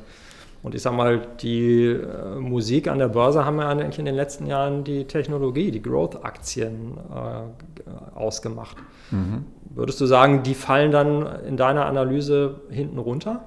Und 0.63 0.74
ich 0.74 0.81
sage 0.81 0.95
mal, 0.95 1.22
die 1.41 1.86
äh, 1.86 2.39
Musik 2.39 2.88
an 2.88 2.98
der 2.98 3.10
Börse 3.10 3.45
haben 3.45 3.60
ja 3.60 3.69
eigentlich 3.69 4.00
in 4.00 4.05
den 4.05 4.15
letzten 4.15 4.48
Jahren 4.48 4.84
die 4.84 5.05
Technologie, 5.05 5.69
die 5.69 5.81
Growth-Aktien 5.81 6.98
äh, 7.13 8.17
ausgemacht. 8.17 8.77
Mhm. 9.12 9.45
Würdest 9.69 10.01
du 10.01 10.07
sagen, 10.07 10.41
die 10.41 10.55
fallen 10.55 10.91
dann 10.91 11.27
in 11.48 11.55
deiner 11.57 11.86
Analyse 11.86 12.62
hinten 12.72 12.98
runter? 12.98 13.45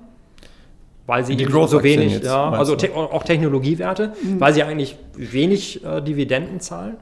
Weil 1.08 1.24
sie 1.24 1.32
eben 1.32 1.50
so 1.66 1.82
wenig, 1.82 2.12
jetzt, 2.12 2.26
ja, 2.26 2.50
also 2.50 2.76
te 2.76 2.94
auch 2.94 3.22
Technologiewerte, 3.24 4.12
mhm. 4.22 4.40
weil 4.40 4.52
sie 4.52 4.62
eigentlich 4.62 4.98
wenig 5.16 5.82
äh, 5.82 6.02
Dividenden 6.02 6.60
zahlen? 6.60 6.98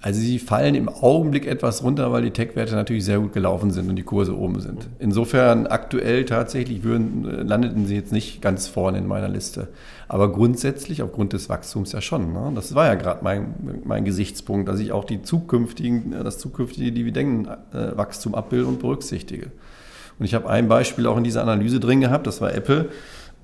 Also 0.00 0.20
sie 0.20 0.40
fallen 0.40 0.74
im 0.74 0.88
Augenblick 0.88 1.46
etwas 1.46 1.84
runter, 1.84 2.10
weil 2.10 2.22
die 2.22 2.32
Tech-Werte 2.32 2.74
natürlich 2.74 3.04
sehr 3.04 3.20
gut 3.20 3.32
gelaufen 3.32 3.70
sind 3.70 3.88
und 3.88 3.94
die 3.94 4.02
Kurse 4.02 4.36
oben 4.36 4.58
sind. 4.58 4.88
Insofern 4.98 5.68
aktuell 5.68 6.24
tatsächlich 6.24 6.82
würden, 6.82 7.24
äh, 7.28 7.42
landeten 7.44 7.86
sie 7.86 7.94
jetzt 7.94 8.10
nicht 8.10 8.42
ganz 8.42 8.66
vorne 8.66 8.98
in 8.98 9.06
meiner 9.06 9.28
Liste. 9.28 9.68
Aber 10.08 10.32
grundsätzlich 10.32 11.00
aufgrund 11.00 11.32
des 11.32 11.48
Wachstums 11.48 11.92
ja 11.92 12.00
schon. 12.00 12.32
Ne? 12.32 12.50
Das 12.56 12.74
war 12.74 12.86
ja 12.86 12.96
gerade 12.96 13.22
mein, 13.22 13.54
mein 13.84 14.04
Gesichtspunkt, 14.04 14.68
dass 14.68 14.80
ich 14.80 14.90
auch 14.90 15.04
die 15.04 15.22
zukünftigen, 15.22 16.12
äh, 16.12 16.24
das 16.24 16.40
zukünftige 16.40 16.90
Dividendenwachstum 16.90 18.34
abbilde 18.34 18.66
und 18.66 18.80
berücksichtige. 18.80 19.52
Und 20.22 20.26
ich 20.26 20.34
habe 20.34 20.48
ein 20.48 20.68
Beispiel 20.68 21.08
auch 21.08 21.16
in 21.16 21.24
dieser 21.24 21.42
Analyse 21.42 21.80
drin 21.80 22.00
gehabt, 22.00 22.28
das 22.28 22.40
war 22.40 22.54
Apple. 22.54 22.90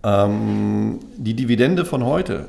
Ähm, 0.05 1.01
die 1.17 1.35
Dividende 1.35 1.85
von 1.85 2.05
heute 2.05 2.45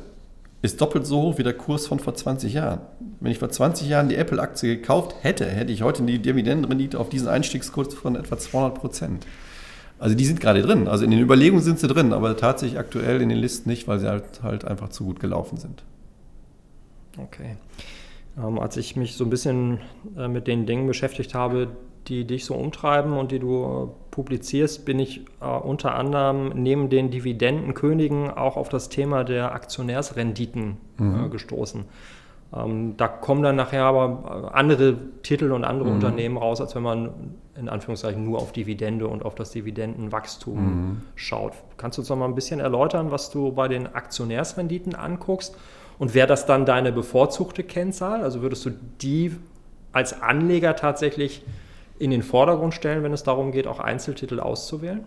ist 0.61 0.79
doppelt 0.79 1.07
so 1.07 1.23
hoch 1.23 1.39
wie 1.39 1.43
der 1.43 1.53
Kurs 1.53 1.87
von 1.87 1.97
vor 1.97 2.13
20 2.13 2.53
Jahren. 2.53 2.81
Wenn 3.21 3.31
ich 3.31 3.39
vor 3.39 3.49
20 3.49 3.89
Jahren 3.89 4.07
die 4.07 4.13
Apple-Aktie 4.17 4.75
gekauft 4.75 5.15
hätte, 5.21 5.47
hätte 5.47 5.71
ich 5.71 5.81
heute 5.81 6.03
die 6.03 6.19
Dividendenrendite 6.19 6.99
auf 6.99 7.09
diesen 7.09 7.27
Einstiegskurs 7.27 7.95
von 7.95 8.15
etwa 8.15 8.37
200 8.37 8.75
Prozent. 8.75 9.25
Also 9.97 10.15
die 10.15 10.25
sind 10.25 10.39
gerade 10.39 10.61
drin. 10.61 10.87
Also 10.87 11.05
in 11.05 11.09
den 11.09 11.21
Überlegungen 11.21 11.63
sind 11.63 11.79
sie 11.79 11.87
drin, 11.87 12.13
aber 12.13 12.37
tatsächlich 12.37 12.77
aktuell 12.77 13.23
in 13.23 13.29
den 13.29 13.39
Listen 13.39 13.67
nicht, 13.67 13.87
weil 13.87 13.97
sie 13.97 14.07
halt, 14.07 14.43
halt 14.43 14.63
einfach 14.63 14.89
zu 14.89 15.05
gut 15.05 15.19
gelaufen 15.19 15.57
sind. 15.57 15.83
Okay. 17.17 17.57
Ähm, 18.37 18.59
als 18.59 18.77
ich 18.77 18.95
mich 18.95 19.15
so 19.15 19.23
ein 19.23 19.31
bisschen 19.31 19.79
äh, 20.15 20.27
mit 20.27 20.45
den 20.45 20.67
Dingen 20.67 20.85
beschäftigt 20.85 21.33
habe, 21.33 21.69
die 22.09 22.25
dich 22.25 22.45
so 22.45 22.55
umtreiben 22.55 23.13
und 23.13 23.31
die 23.31 23.39
du 23.39 23.63
äh, 23.63 24.11
publizierst, 24.11 24.85
bin 24.85 24.99
ich 24.99 25.25
äh, 25.41 25.45
unter 25.45 25.95
anderem 25.95 26.49
neben 26.55 26.89
den 26.89 27.11
Dividendenkönigen 27.11 28.31
auch 28.31 28.57
auf 28.57 28.69
das 28.69 28.89
Thema 28.89 29.23
der 29.23 29.53
Aktionärsrenditen 29.53 30.77
äh, 30.99 31.03
mhm. 31.03 31.25
äh, 31.25 31.29
gestoßen. 31.29 31.85
Ähm, 32.51 32.95
da 32.97 33.07
kommen 33.07 33.43
dann 33.43 33.55
nachher 33.55 33.83
aber 33.83 34.49
äh, 34.51 34.57
andere 34.57 34.97
Titel 35.21 35.51
und 35.51 35.63
andere 35.63 35.89
mhm. 35.89 35.95
Unternehmen 35.95 36.37
raus, 36.37 36.59
als 36.59 36.75
wenn 36.75 36.83
man 36.83 37.11
in 37.55 37.69
Anführungszeichen 37.69 38.23
nur 38.23 38.39
auf 38.39 38.51
Dividende 38.51 39.07
und 39.07 39.23
auf 39.23 39.35
das 39.35 39.51
Dividendenwachstum 39.51 40.57
mhm. 40.57 41.01
schaut. 41.15 41.53
Kannst 41.77 41.97
du 41.97 42.01
uns 42.01 42.09
noch 42.09 42.17
mal 42.17 42.25
ein 42.25 42.35
bisschen 42.35 42.59
erläutern, 42.59 43.11
was 43.11 43.29
du 43.29 43.51
bei 43.51 43.67
den 43.67 43.93
Aktionärsrenditen 43.93 44.95
anguckst? 44.95 45.55
Und 45.99 46.15
wäre 46.15 46.27
das 46.27 46.45
dann 46.45 46.65
deine 46.65 46.91
bevorzugte 46.91 47.63
Kennzahl? 47.63 48.23
Also 48.23 48.41
würdest 48.41 48.65
du 48.65 48.71
die 49.01 49.35
als 49.91 50.21
Anleger 50.21 50.75
tatsächlich 50.75 51.43
in 51.99 52.11
den 52.11 52.23
Vordergrund 52.23 52.73
stellen, 52.73 53.03
wenn 53.03 53.13
es 53.13 53.23
darum 53.23 53.51
geht, 53.51 53.67
auch 53.67 53.79
Einzeltitel 53.79 54.39
auszuwählen? 54.39 55.03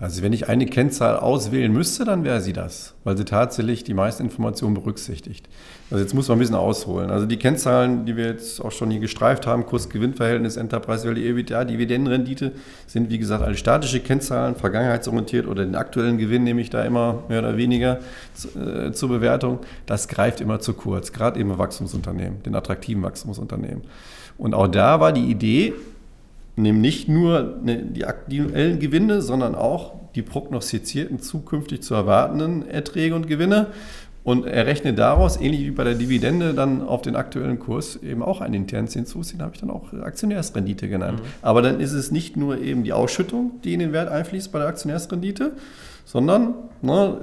Also 0.00 0.22
wenn 0.22 0.32
ich 0.32 0.48
eine 0.48 0.64
Kennzahl 0.64 1.18
auswählen 1.18 1.70
müsste, 1.70 2.06
dann 2.06 2.24
wäre 2.24 2.40
sie 2.40 2.54
das, 2.54 2.94
weil 3.04 3.18
sie 3.18 3.26
tatsächlich 3.26 3.84
die 3.84 3.92
meisten 3.92 4.22
Informationen 4.22 4.72
berücksichtigt. 4.72 5.46
Also 5.90 6.02
jetzt 6.02 6.14
muss 6.14 6.26
man 6.26 6.38
ein 6.38 6.40
bisschen 6.40 6.54
ausholen. 6.54 7.10
Also 7.10 7.26
die 7.26 7.36
Kennzahlen, 7.36 8.06
die 8.06 8.16
wir 8.16 8.24
jetzt 8.28 8.64
auch 8.64 8.72
schon 8.72 8.90
hier 8.90 9.00
gestreift 9.00 9.46
haben, 9.46 9.66
Kurs-Gewinn-Verhältnis, 9.66 10.56
Enterprise 10.56 11.06
Value, 11.06 11.22
EBITDA, 11.22 11.66
Dividendenrendite, 11.66 12.52
sind 12.86 13.10
wie 13.10 13.18
gesagt 13.18 13.44
alle 13.44 13.58
statische 13.58 14.00
Kennzahlen, 14.00 14.56
vergangenheitsorientiert 14.56 15.46
oder 15.46 15.66
den 15.66 15.74
aktuellen 15.74 16.16
Gewinn 16.16 16.44
nehme 16.44 16.62
ich 16.62 16.70
da 16.70 16.82
immer 16.82 17.22
mehr 17.28 17.40
oder 17.40 17.58
weniger 17.58 17.98
äh, 18.56 18.92
zur 18.92 19.10
Bewertung. 19.10 19.58
Das 19.84 20.08
greift 20.08 20.40
immer 20.40 20.60
zu 20.60 20.72
kurz, 20.72 21.12
gerade 21.12 21.38
eben 21.38 21.58
Wachstumsunternehmen, 21.58 22.42
den 22.42 22.54
attraktiven 22.54 23.02
Wachstumsunternehmen. 23.02 23.82
Und 24.38 24.54
auch 24.54 24.68
da 24.68 24.98
war 24.98 25.12
die 25.12 25.30
Idee, 25.30 25.74
nehmen 26.56 26.80
nicht 26.80 27.08
nur 27.08 27.58
ne, 27.62 27.82
die 27.82 28.04
aktuellen 28.04 28.78
Gewinne, 28.78 29.22
sondern 29.22 29.54
auch 29.54 29.92
die 30.14 30.22
prognostizierten 30.22 31.20
zukünftig 31.20 31.82
zu 31.82 31.94
erwartenden 31.94 32.68
Erträge 32.68 33.14
und 33.14 33.28
Gewinne 33.28 33.68
und 34.22 34.46
errechne 34.46 34.92
daraus, 34.92 35.40
ähnlich 35.40 35.60
wie 35.60 35.70
bei 35.70 35.84
der 35.84 35.94
Dividende, 35.94 36.52
dann 36.52 36.82
auf 36.82 37.00
den 37.02 37.16
aktuellen 37.16 37.58
Kurs 37.58 37.96
eben 37.96 38.22
auch 38.22 38.40
einen 38.40 38.54
internen 38.54 38.88
Zins 38.88 39.12
Den 39.12 39.40
habe 39.40 39.52
ich 39.54 39.60
dann 39.60 39.70
auch 39.70 39.92
Aktionärsrendite 39.94 40.88
genannt. 40.88 41.20
Mhm. 41.20 41.26
Aber 41.42 41.62
dann 41.62 41.80
ist 41.80 41.92
es 41.92 42.10
nicht 42.10 42.36
nur 42.36 42.58
eben 42.58 42.84
die 42.84 42.92
Ausschüttung, 42.92 43.52
die 43.64 43.72
in 43.72 43.80
den 43.80 43.92
Wert 43.92 44.10
einfließt 44.10 44.52
bei 44.52 44.58
der 44.58 44.68
Aktionärsrendite, 44.68 45.52
sondern 46.04 46.54
ne, 46.82 47.16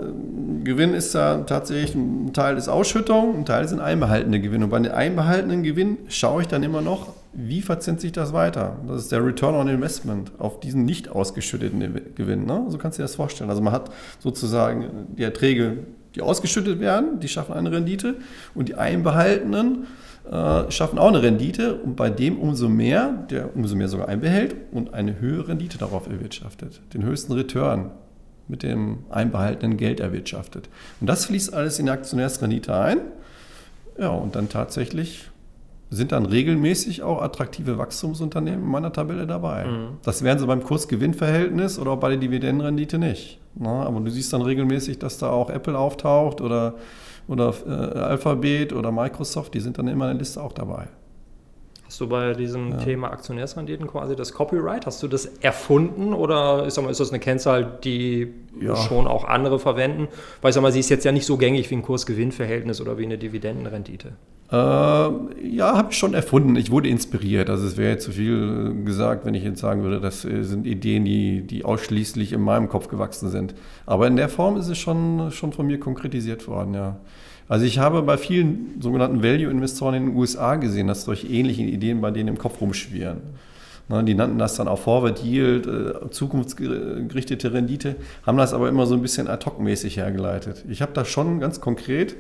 Gewinn 0.64 0.94
ist 0.94 1.14
ja 1.14 1.40
tatsächlich 1.40 1.94
ein 1.94 2.34
Teil 2.34 2.58
ist 2.58 2.68
Ausschüttung, 2.68 3.36
ein 3.36 3.46
Teil 3.46 3.68
sind 3.68 3.80
einbehaltene 3.80 4.40
Gewinne. 4.40 4.66
Und 4.66 4.72
bei 4.72 4.80
den 4.80 4.92
einbehaltenen 4.92 5.62
Gewinn 5.62 5.98
schaue 6.08 6.42
ich 6.42 6.48
dann 6.48 6.64
immer 6.64 6.82
noch, 6.82 7.14
wie 7.34 7.62
verzinst 7.62 8.02
sich 8.02 8.12
das 8.12 8.34
weiter? 8.34 8.78
Das 8.88 9.04
ist 9.04 9.12
der 9.12 9.26
Return 9.26 9.56
on 9.56 9.68
Investment 9.68 10.32
auf 10.40 10.60
diesen 10.60 10.86
nicht 10.86 11.10
ausgeschütteten 11.10 12.14
Gewinn. 12.16 12.46
Ne? 12.46 12.66
So 12.70 12.78
kannst 12.78 12.98
du 12.98 13.02
dir 13.02 13.06
das 13.06 13.16
vorstellen. 13.16 13.50
Also 13.50 13.62
man 13.62 13.74
hat 13.74 13.92
sozusagen 14.20 15.08
die 15.16 15.24
Erträge, 15.24 15.80
die 16.16 16.22
ausgeschüttet 16.22 16.80
werden, 16.80 17.20
die 17.20 17.28
schaffen 17.28 17.54
eine 17.54 17.72
Rendite 17.72 18.16
und 18.56 18.70
die 18.70 18.76
einbehaltenen 18.76 19.88
äh, 20.30 20.70
schaffen 20.72 21.00
auch 21.00 21.08
eine 21.08 21.22
Rendite 21.22 21.76
und 21.76 21.96
bei 21.96 22.10
dem 22.10 22.38
umso 22.38 22.68
mehr, 22.68 23.26
der 23.30 23.56
umso 23.56 23.76
mehr 23.76 23.88
sogar 23.88 24.10
einbehält 24.10 24.56
und 24.72 24.94
eine 24.94 25.20
höhere 25.20 25.50
Rendite 25.50 25.78
darauf 25.78 26.08
erwirtschaftet, 26.08 26.82
den 26.94 27.04
höchsten 27.04 27.34
Return 27.34 27.92
mit 28.50 28.64
dem 28.64 29.00
einbehaltenen 29.10 29.78
Geld 29.78 30.00
erwirtschaftet. 30.00 30.70
Und 31.00 31.08
das 31.08 31.26
fließt 31.26 31.54
alles 31.54 31.80
in 31.80 31.86
die 31.86 31.92
Aktionärsrendite 31.92 32.76
ein. 32.76 33.00
Ja, 33.98 34.10
und 34.10 34.36
dann 34.36 34.50
tatsächlich 34.50 35.30
sind 35.90 36.12
dann 36.12 36.26
regelmäßig 36.26 37.02
auch 37.04 37.22
attraktive 37.22 37.78
Wachstumsunternehmen 37.78 38.64
in 38.64 38.70
meiner 38.70 38.92
Tabelle 38.92 39.26
dabei. 39.26 39.66
Mhm. 39.66 39.88
Das 40.04 40.24
wären 40.24 40.38
sie 40.38 40.46
beim 40.46 40.64
Kurs-Gewinn-Verhältnis 40.64 41.80
oder 41.80 41.92
auch 41.92 42.00
bei 42.00 42.10
der 42.10 42.18
Dividendenrendite 42.18 42.98
nicht. 42.98 43.40
Na, 43.56 43.84
aber 43.84 44.00
du 44.02 44.12
siehst 44.12 44.34
dann 44.34 44.42
regelmäßig, 44.42 45.00
dass 45.00 45.18
da 45.18 45.30
auch 45.30 45.50
Apple 45.50 45.78
auftaucht 45.78 46.42
oder, 46.42 46.76
oder 47.28 47.54
äh, 47.66 48.00
Alphabet 48.00 48.74
oder 48.74 48.92
Microsoft, 48.92 49.54
die 49.54 49.60
sind 49.60 49.78
dann 49.78 49.88
immer 49.88 50.06
in 50.06 50.18
der 50.18 50.20
Liste 50.20 50.42
auch 50.42 50.54
dabei. 50.54 50.88
Hast 51.88 52.02
du 52.02 52.08
bei 52.08 52.34
diesem 52.34 52.72
ja. 52.72 52.78
Thema 52.80 53.12
Aktionärsrenditen 53.12 53.88
quasi 53.88 54.16
das 54.18 54.34
Copyright, 54.34 54.86
hast 54.86 55.02
du 55.02 55.08
das 55.08 55.26
erfunden 55.26 56.14
oder 56.14 56.66
ist, 56.66 56.78
ist 56.78 57.00
das 57.00 57.10
eine 57.10 57.20
Kennzahl, 57.20 57.80
die 57.82 58.34
ja. 58.60 58.76
schon 58.76 59.08
auch 59.08 59.24
andere 59.24 59.58
verwenden? 59.58 60.10
Weil 60.42 60.50
ich 60.50 60.56
sag 60.56 60.62
mal, 60.62 60.74
sie 60.74 60.82
ist 60.82 60.90
jetzt 60.90 61.06
ja 61.06 61.14
nicht 61.14 61.26
so 61.26 61.38
gängig 61.38 61.72
wie 61.72 61.76
ein 61.76 61.84
Kurs-Gewinn-Verhältnis 61.84 62.82
oder 62.82 62.98
wie 62.98 63.06
eine 63.06 63.18
Dividendenrendite. 63.18 64.14
Äh, 64.52 64.56
ja, 64.56 65.78
habe 65.78 65.88
ich 65.92 65.98
schon 65.98 66.14
erfunden. 66.14 66.58
Ich 66.58 66.72
wurde 66.72 66.90
inspiriert. 66.90 67.50
Also 67.50 67.66
es 67.66 67.78
wäre 67.78 67.92
jetzt 67.92 68.04
zu 68.04 68.12
viel 68.12 68.84
gesagt, 68.84 69.26
wenn 69.26 69.34
ich 69.34 69.44
jetzt 69.44 69.62
sagen 69.62 69.84
würde, 69.84 70.02
das 70.02 70.24
sind 70.24 70.68
Ideen, 70.68 71.06
die, 71.06 71.42
die 71.42 71.64
ausschließlich 71.64 72.34
in 72.34 72.42
meinem 72.42 72.68
Kopf 72.68 72.90
gewachsen 72.90 73.30
sind. 73.30 73.56
Aber 73.86 74.08
in 74.08 74.18
der 74.18 74.28
Form 74.28 74.58
ist 74.58 74.68
es 74.68 74.78
schon, 74.78 75.32
schon 75.32 75.54
von 75.54 75.68
mir 75.68 75.80
konkretisiert 75.80 76.50
worden, 76.50 76.74
ja. 76.74 76.98
Also 77.50 77.66
ich 77.66 77.80
habe 77.80 78.02
bei 78.02 78.18
vielen 78.18 78.82
sogenannten 78.82 79.24
Value-Investoren 79.24 79.96
in 79.96 80.06
den 80.08 80.16
USA 80.16 80.56
gesehen, 80.56 80.88
dass 80.88 81.04
solche 81.04 81.28
ähnlichen 81.28 81.68
Ideen 81.68 82.02
bei 82.02 82.12
denen 82.12 82.30
im 82.30 82.38
Kopf 82.38 82.60
rumschwirren. 82.60 83.22
Die 83.90 84.16
nannten 84.16 84.38
das 84.38 84.56
dann 84.56 84.68
auch 84.68 84.80
Forward 84.80 85.24
Yield, 85.24 85.66
äh, 85.66 86.10
zukunftsgerichtete 86.10 87.54
Rendite, 87.54 87.96
haben 88.26 88.38
das 88.38 88.54
aber 88.54 88.68
immer 88.68 88.86
so 88.86 88.96
ein 88.96 89.02
bisschen 89.02 89.30
ad 89.30 89.46
hoc-mäßig 89.46 89.96
hergeleitet. 89.96 90.66
Ich 90.68 90.82
habe 90.82 90.92
das 90.92 91.08
schon 91.08 91.40
ganz 91.40 91.62
konkret 91.62 92.18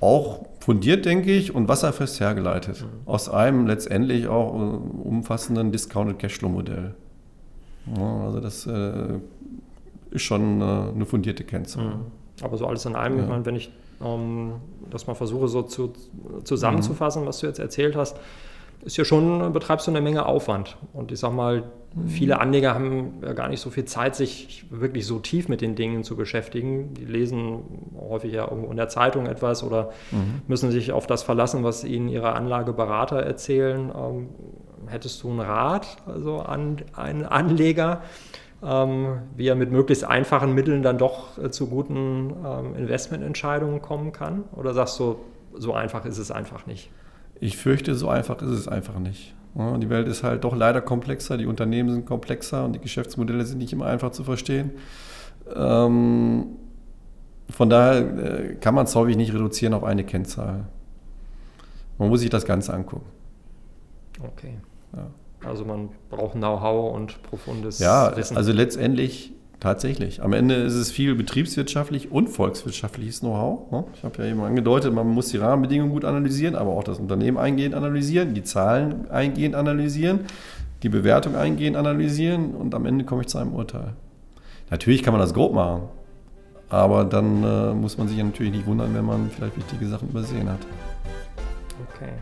auch 0.00 0.46
fundiert, 0.60 1.04
denke 1.04 1.32
ich, 1.32 1.54
und 1.54 1.68
wasserfest 1.68 2.20
hergeleitet. 2.20 2.80
Mhm. 2.80 2.86
Aus 3.04 3.28
einem 3.28 3.66
letztendlich 3.66 4.28
auch 4.28 4.54
äh, 4.54 5.06
umfassenden 5.06 5.70
Discounted 5.70 6.18
Cashflow-Modell. 6.18 6.94
also 7.94 8.40
das 8.40 8.66
äh, 8.66 9.18
ist 10.12 10.22
schon 10.22 10.62
eine 10.62 11.04
fundierte 11.04 11.44
Kennzahl. 11.44 11.84
Mhm. 11.84 12.00
Aber 12.40 12.56
so 12.56 12.66
alles 12.66 12.86
in 12.86 12.96
allem, 12.96 13.18
ja. 13.18 13.24
ich 13.24 13.28
meine, 13.28 13.44
wenn 13.44 13.56
ich 13.56 13.70
ähm, 14.02 14.54
das 14.90 15.06
mal 15.06 15.14
versuche 15.14 15.48
so 15.48 15.62
zu, 15.62 15.92
zusammenzufassen, 16.44 17.22
mhm. 17.22 17.26
was 17.26 17.40
du 17.40 17.46
jetzt 17.46 17.58
erzählt 17.58 17.96
hast, 17.96 18.18
ist 18.82 18.96
ja 18.96 19.04
schon, 19.04 19.52
betreibst 19.52 19.86
du 19.86 19.90
eine 19.90 20.00
Menge 20.00 20.24
Aufwand. 20.24 20.76
Und 20.92 21.12
ich 21.12 21.18
sag 21.18 21.32
mal, 21.32 21.64
mhm. 21.94 22.08
viele 22.08 22.40
Anleger 22.40 22.74
haben 22.74 23.18
ja 23.22 23.34
gar 23.34 23.48
nicht 23.48 23.60
so 23.60 23.70
viel 23.70 23.84
Zeit, 23.84 24.16
sich 24.16 24.64
wirklich 24.70 25.06
so 25.06 25.18
tief 25.18 25.48
mit 25.48 25.60
den 25.60 25.74
Dingen 25.74 26.02
zu 26.02 26.16
beschäftigen. 26.16 26.94
Die 26.94 27.04
lesen 27.04 27.60
häufig 27.98 28.32
ja 28.32 28.48
irgendwo 28.48 28.70
in 28.70 28.76
der 28.76 28.88
Zeitung 28.88 29.26
etwas 29.26 29.62
oder 29.62 29.90
mhm. 30.10 30.42
müssen 30.48 30.70
sich 30.70 30.92
auf 30.92 31.06
das 31.06 31.22
verlassen, 31.22 31.62
was 31.62 31.84
ihnen 31.84 32.08
ihre 32.08 32.32
Anlageberater 32.32 33.18
erzählen. 33.20 33.92
Ähm, 33.94 34.28
hättest 34.86 35.22
du 35.22 35.30
einen 35.30 35.40
Rat 35.40 35.98
also 36.06 36.40
an 36.40 36.78
einen 36.94 37.24
Anleger, 37.24 38.02
wie 38.62 39.46
er 39.46 39.54
mit 39.54 39.72
möglichst 39.72 40.04
einfachen 40.04 40.54
Mitteln 40.54 40.82
dann 40.82 40.98
doch 40.98 41.38
äh, 41.38 41.50
zu 41.50 41.68
guten 41.68 42.34
ähm, 42.44 42.74
Investmententscheidungen 42.76 43.80
kommen 43.80 44.12
kann? 44.12 44.44
Oder 44.52 44.74
sagst 44.74 45.00
du, 45.00 45.16
so 45.54 45.72
einfach 45.72 46.04
ist 46.04 46.18
es 46.18 46.30
einfach 46.30 46.66
nicht? 46.66 46.90
Ich 47.40 47.56
fürchte, 47.56 47.94
so 47.94 48.08
einfach 48.08 48.42
ist 48.42 48.50
es 48.50 48.68
einfach 48.68 48.98
nicht. 48.98 49.34
Die 49.54 49.90
Welt 49.90 50.06
ist 50.06 50.22
halt 50.22 50.44
doch 50.44 50.54
leider 50.54 50.80
komplexer, 50.80 51.36
die 51.36 51.46
Unternehmen 51.46 51.90
sind 51.90 52.06
komplexer 52.06 52.64
und 52.64 52.74
die 52.74 52.78
Geschäftsmodelle 52.78 53.44
sind 53.44 53.58
nicht 53.58 53.72
immer 53.72 53.86
einfach 53.86 54.12
zu 54.12 54.22
verstehen. 54.22 54.72
Ähm, 55.52 56.46
von 57.48 57.68
daher 57.68 57.98
äh, 57.98 58.54
kann 58.54 58.74
man 58.74 58.84
es 58.84 58.94
häufig 58.94 59.16
nicht 59.16 59.34
reduzieren 59.34 59.74
auf 59.74 59.82
eine 59.82 60.04
Kennzahl. 60.04 60.66
Man 61.98 62.10
muss 62.10 62.20
sich 62.20 62.30
das 62.30 62.44
Ganze 62.44 62.72
angucken. 62.72 63.06
Okay. 64.22 64.54
Ja. 64.94 65.06
Also 65.44 65.64
man 65.64 65.90
braucht 66.10 66.34
Know-how 66.34 66.94
und 66.94 67.22
profundes 67.22 67.78
ja, 67.78 68.16
Wissen. 68.16 68.34
Ja, 68.34 68.38
also 68.38 68.52
letztendlich 68.52 69.32
Tatsächlich. 69.60 70.22
Am 70.22 70.32
Ende 70.32 70.54
ist 70.54 70.72
es 70.72 70.90
viel 70.90 71.14
betriebswirtschaftlich 71.14 72.10
und 72.10 72.28
volkswirtschaftliches 72.28 73.20
Know-how. 73.20 73.70
Ne? 73.70 73.84
Ich 73.94 74.02
habe 74.02 74.22
ja 74.22 74.30
eben 74.30 74.40
angedeutet, 74.40 74.94
man 74.94 75.06
muss 75.06 75.28
die 75.28 75.36
Rahmenbedingungen 75.36 75.92
gut 75.92 76.06
analysieren, 76.06 76.54
aber 76.54 76.70
auch 76.70 76.82
das 76.82 76.98
Unternehmen 76.98 77.36
eingehend 77.36 77.74
analysieren, 77.74 78.32
die 78.32 78.42
Zahlen 78.42 79.10
eingehend 79.10 79.54
analysieren, 79.54 80.20
die 80.82 80.88
Bewertung 80.88 81.36
eingehend 81.36 81.76
analysieren 81.76 82.54
und 82.54 82.74
am 82.74 82.86
Ende 82.86 83.04
komme 83.04 83.20
ich 83.20 83.28
zu 83.28 83.36
einem 83.36 83.52
Urteil. 83.52 83.92
Natürlich 84.70 85.02
kann 85.02 85.12
man 85.12 85.20
das 85.20 85.34
grob 85.34 85.52
machen, 85.52 85.82
aber 86.70 87.04
dann 87.04 87.44
äh, 87.44 87.74
muss 87.74 87.98
man 87.98 88.08
sich 88.08 88.16
ja 88.16 88.24
natürlich 88.24 88.52
nicht 88.52 88.66
wundern, 88.66 88.94
wenn 88.94 89.04
man 89.04 89.28
vielleicht 89.30 89.58
wichtige 89.58 89.86
Sachen 89.88 90.08
übersehen 90.08 90.48
hat. 90.48 90.60
Okay, 91.92 92.12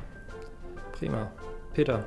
prima. 0.99 1.31
Peter, 1.73 2.03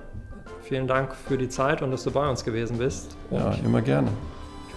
vielen 0.71 0.87
Dank 0.87 1.13
für 1.27 1.37
die 1.37 1.49
Zeit 1.49 1.81
und 1.81 1.91
dass 1.91 2.05
du 2.05 2.11
bei 2.11 2.29
uns 2.29 2.45
gewesen 2.45 2.77
bist. 2.77 3.17
Und 3.29 3.39
ja, 3.39 3.53
immer 3.65 3.81
gerne 3.81 4.07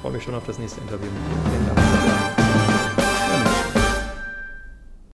freue 0.04 0.12
mich 0.12 0.22
schon 0.22 0.34
auf 0.34 0.44
das 0.44 0.58
nächste 0.58 0.82
Interview 0.82 1.06
mit 1.06 1.14
dir. 1.14 1.50
Vielen 1.50 1.74
Dank. 1.74 1.93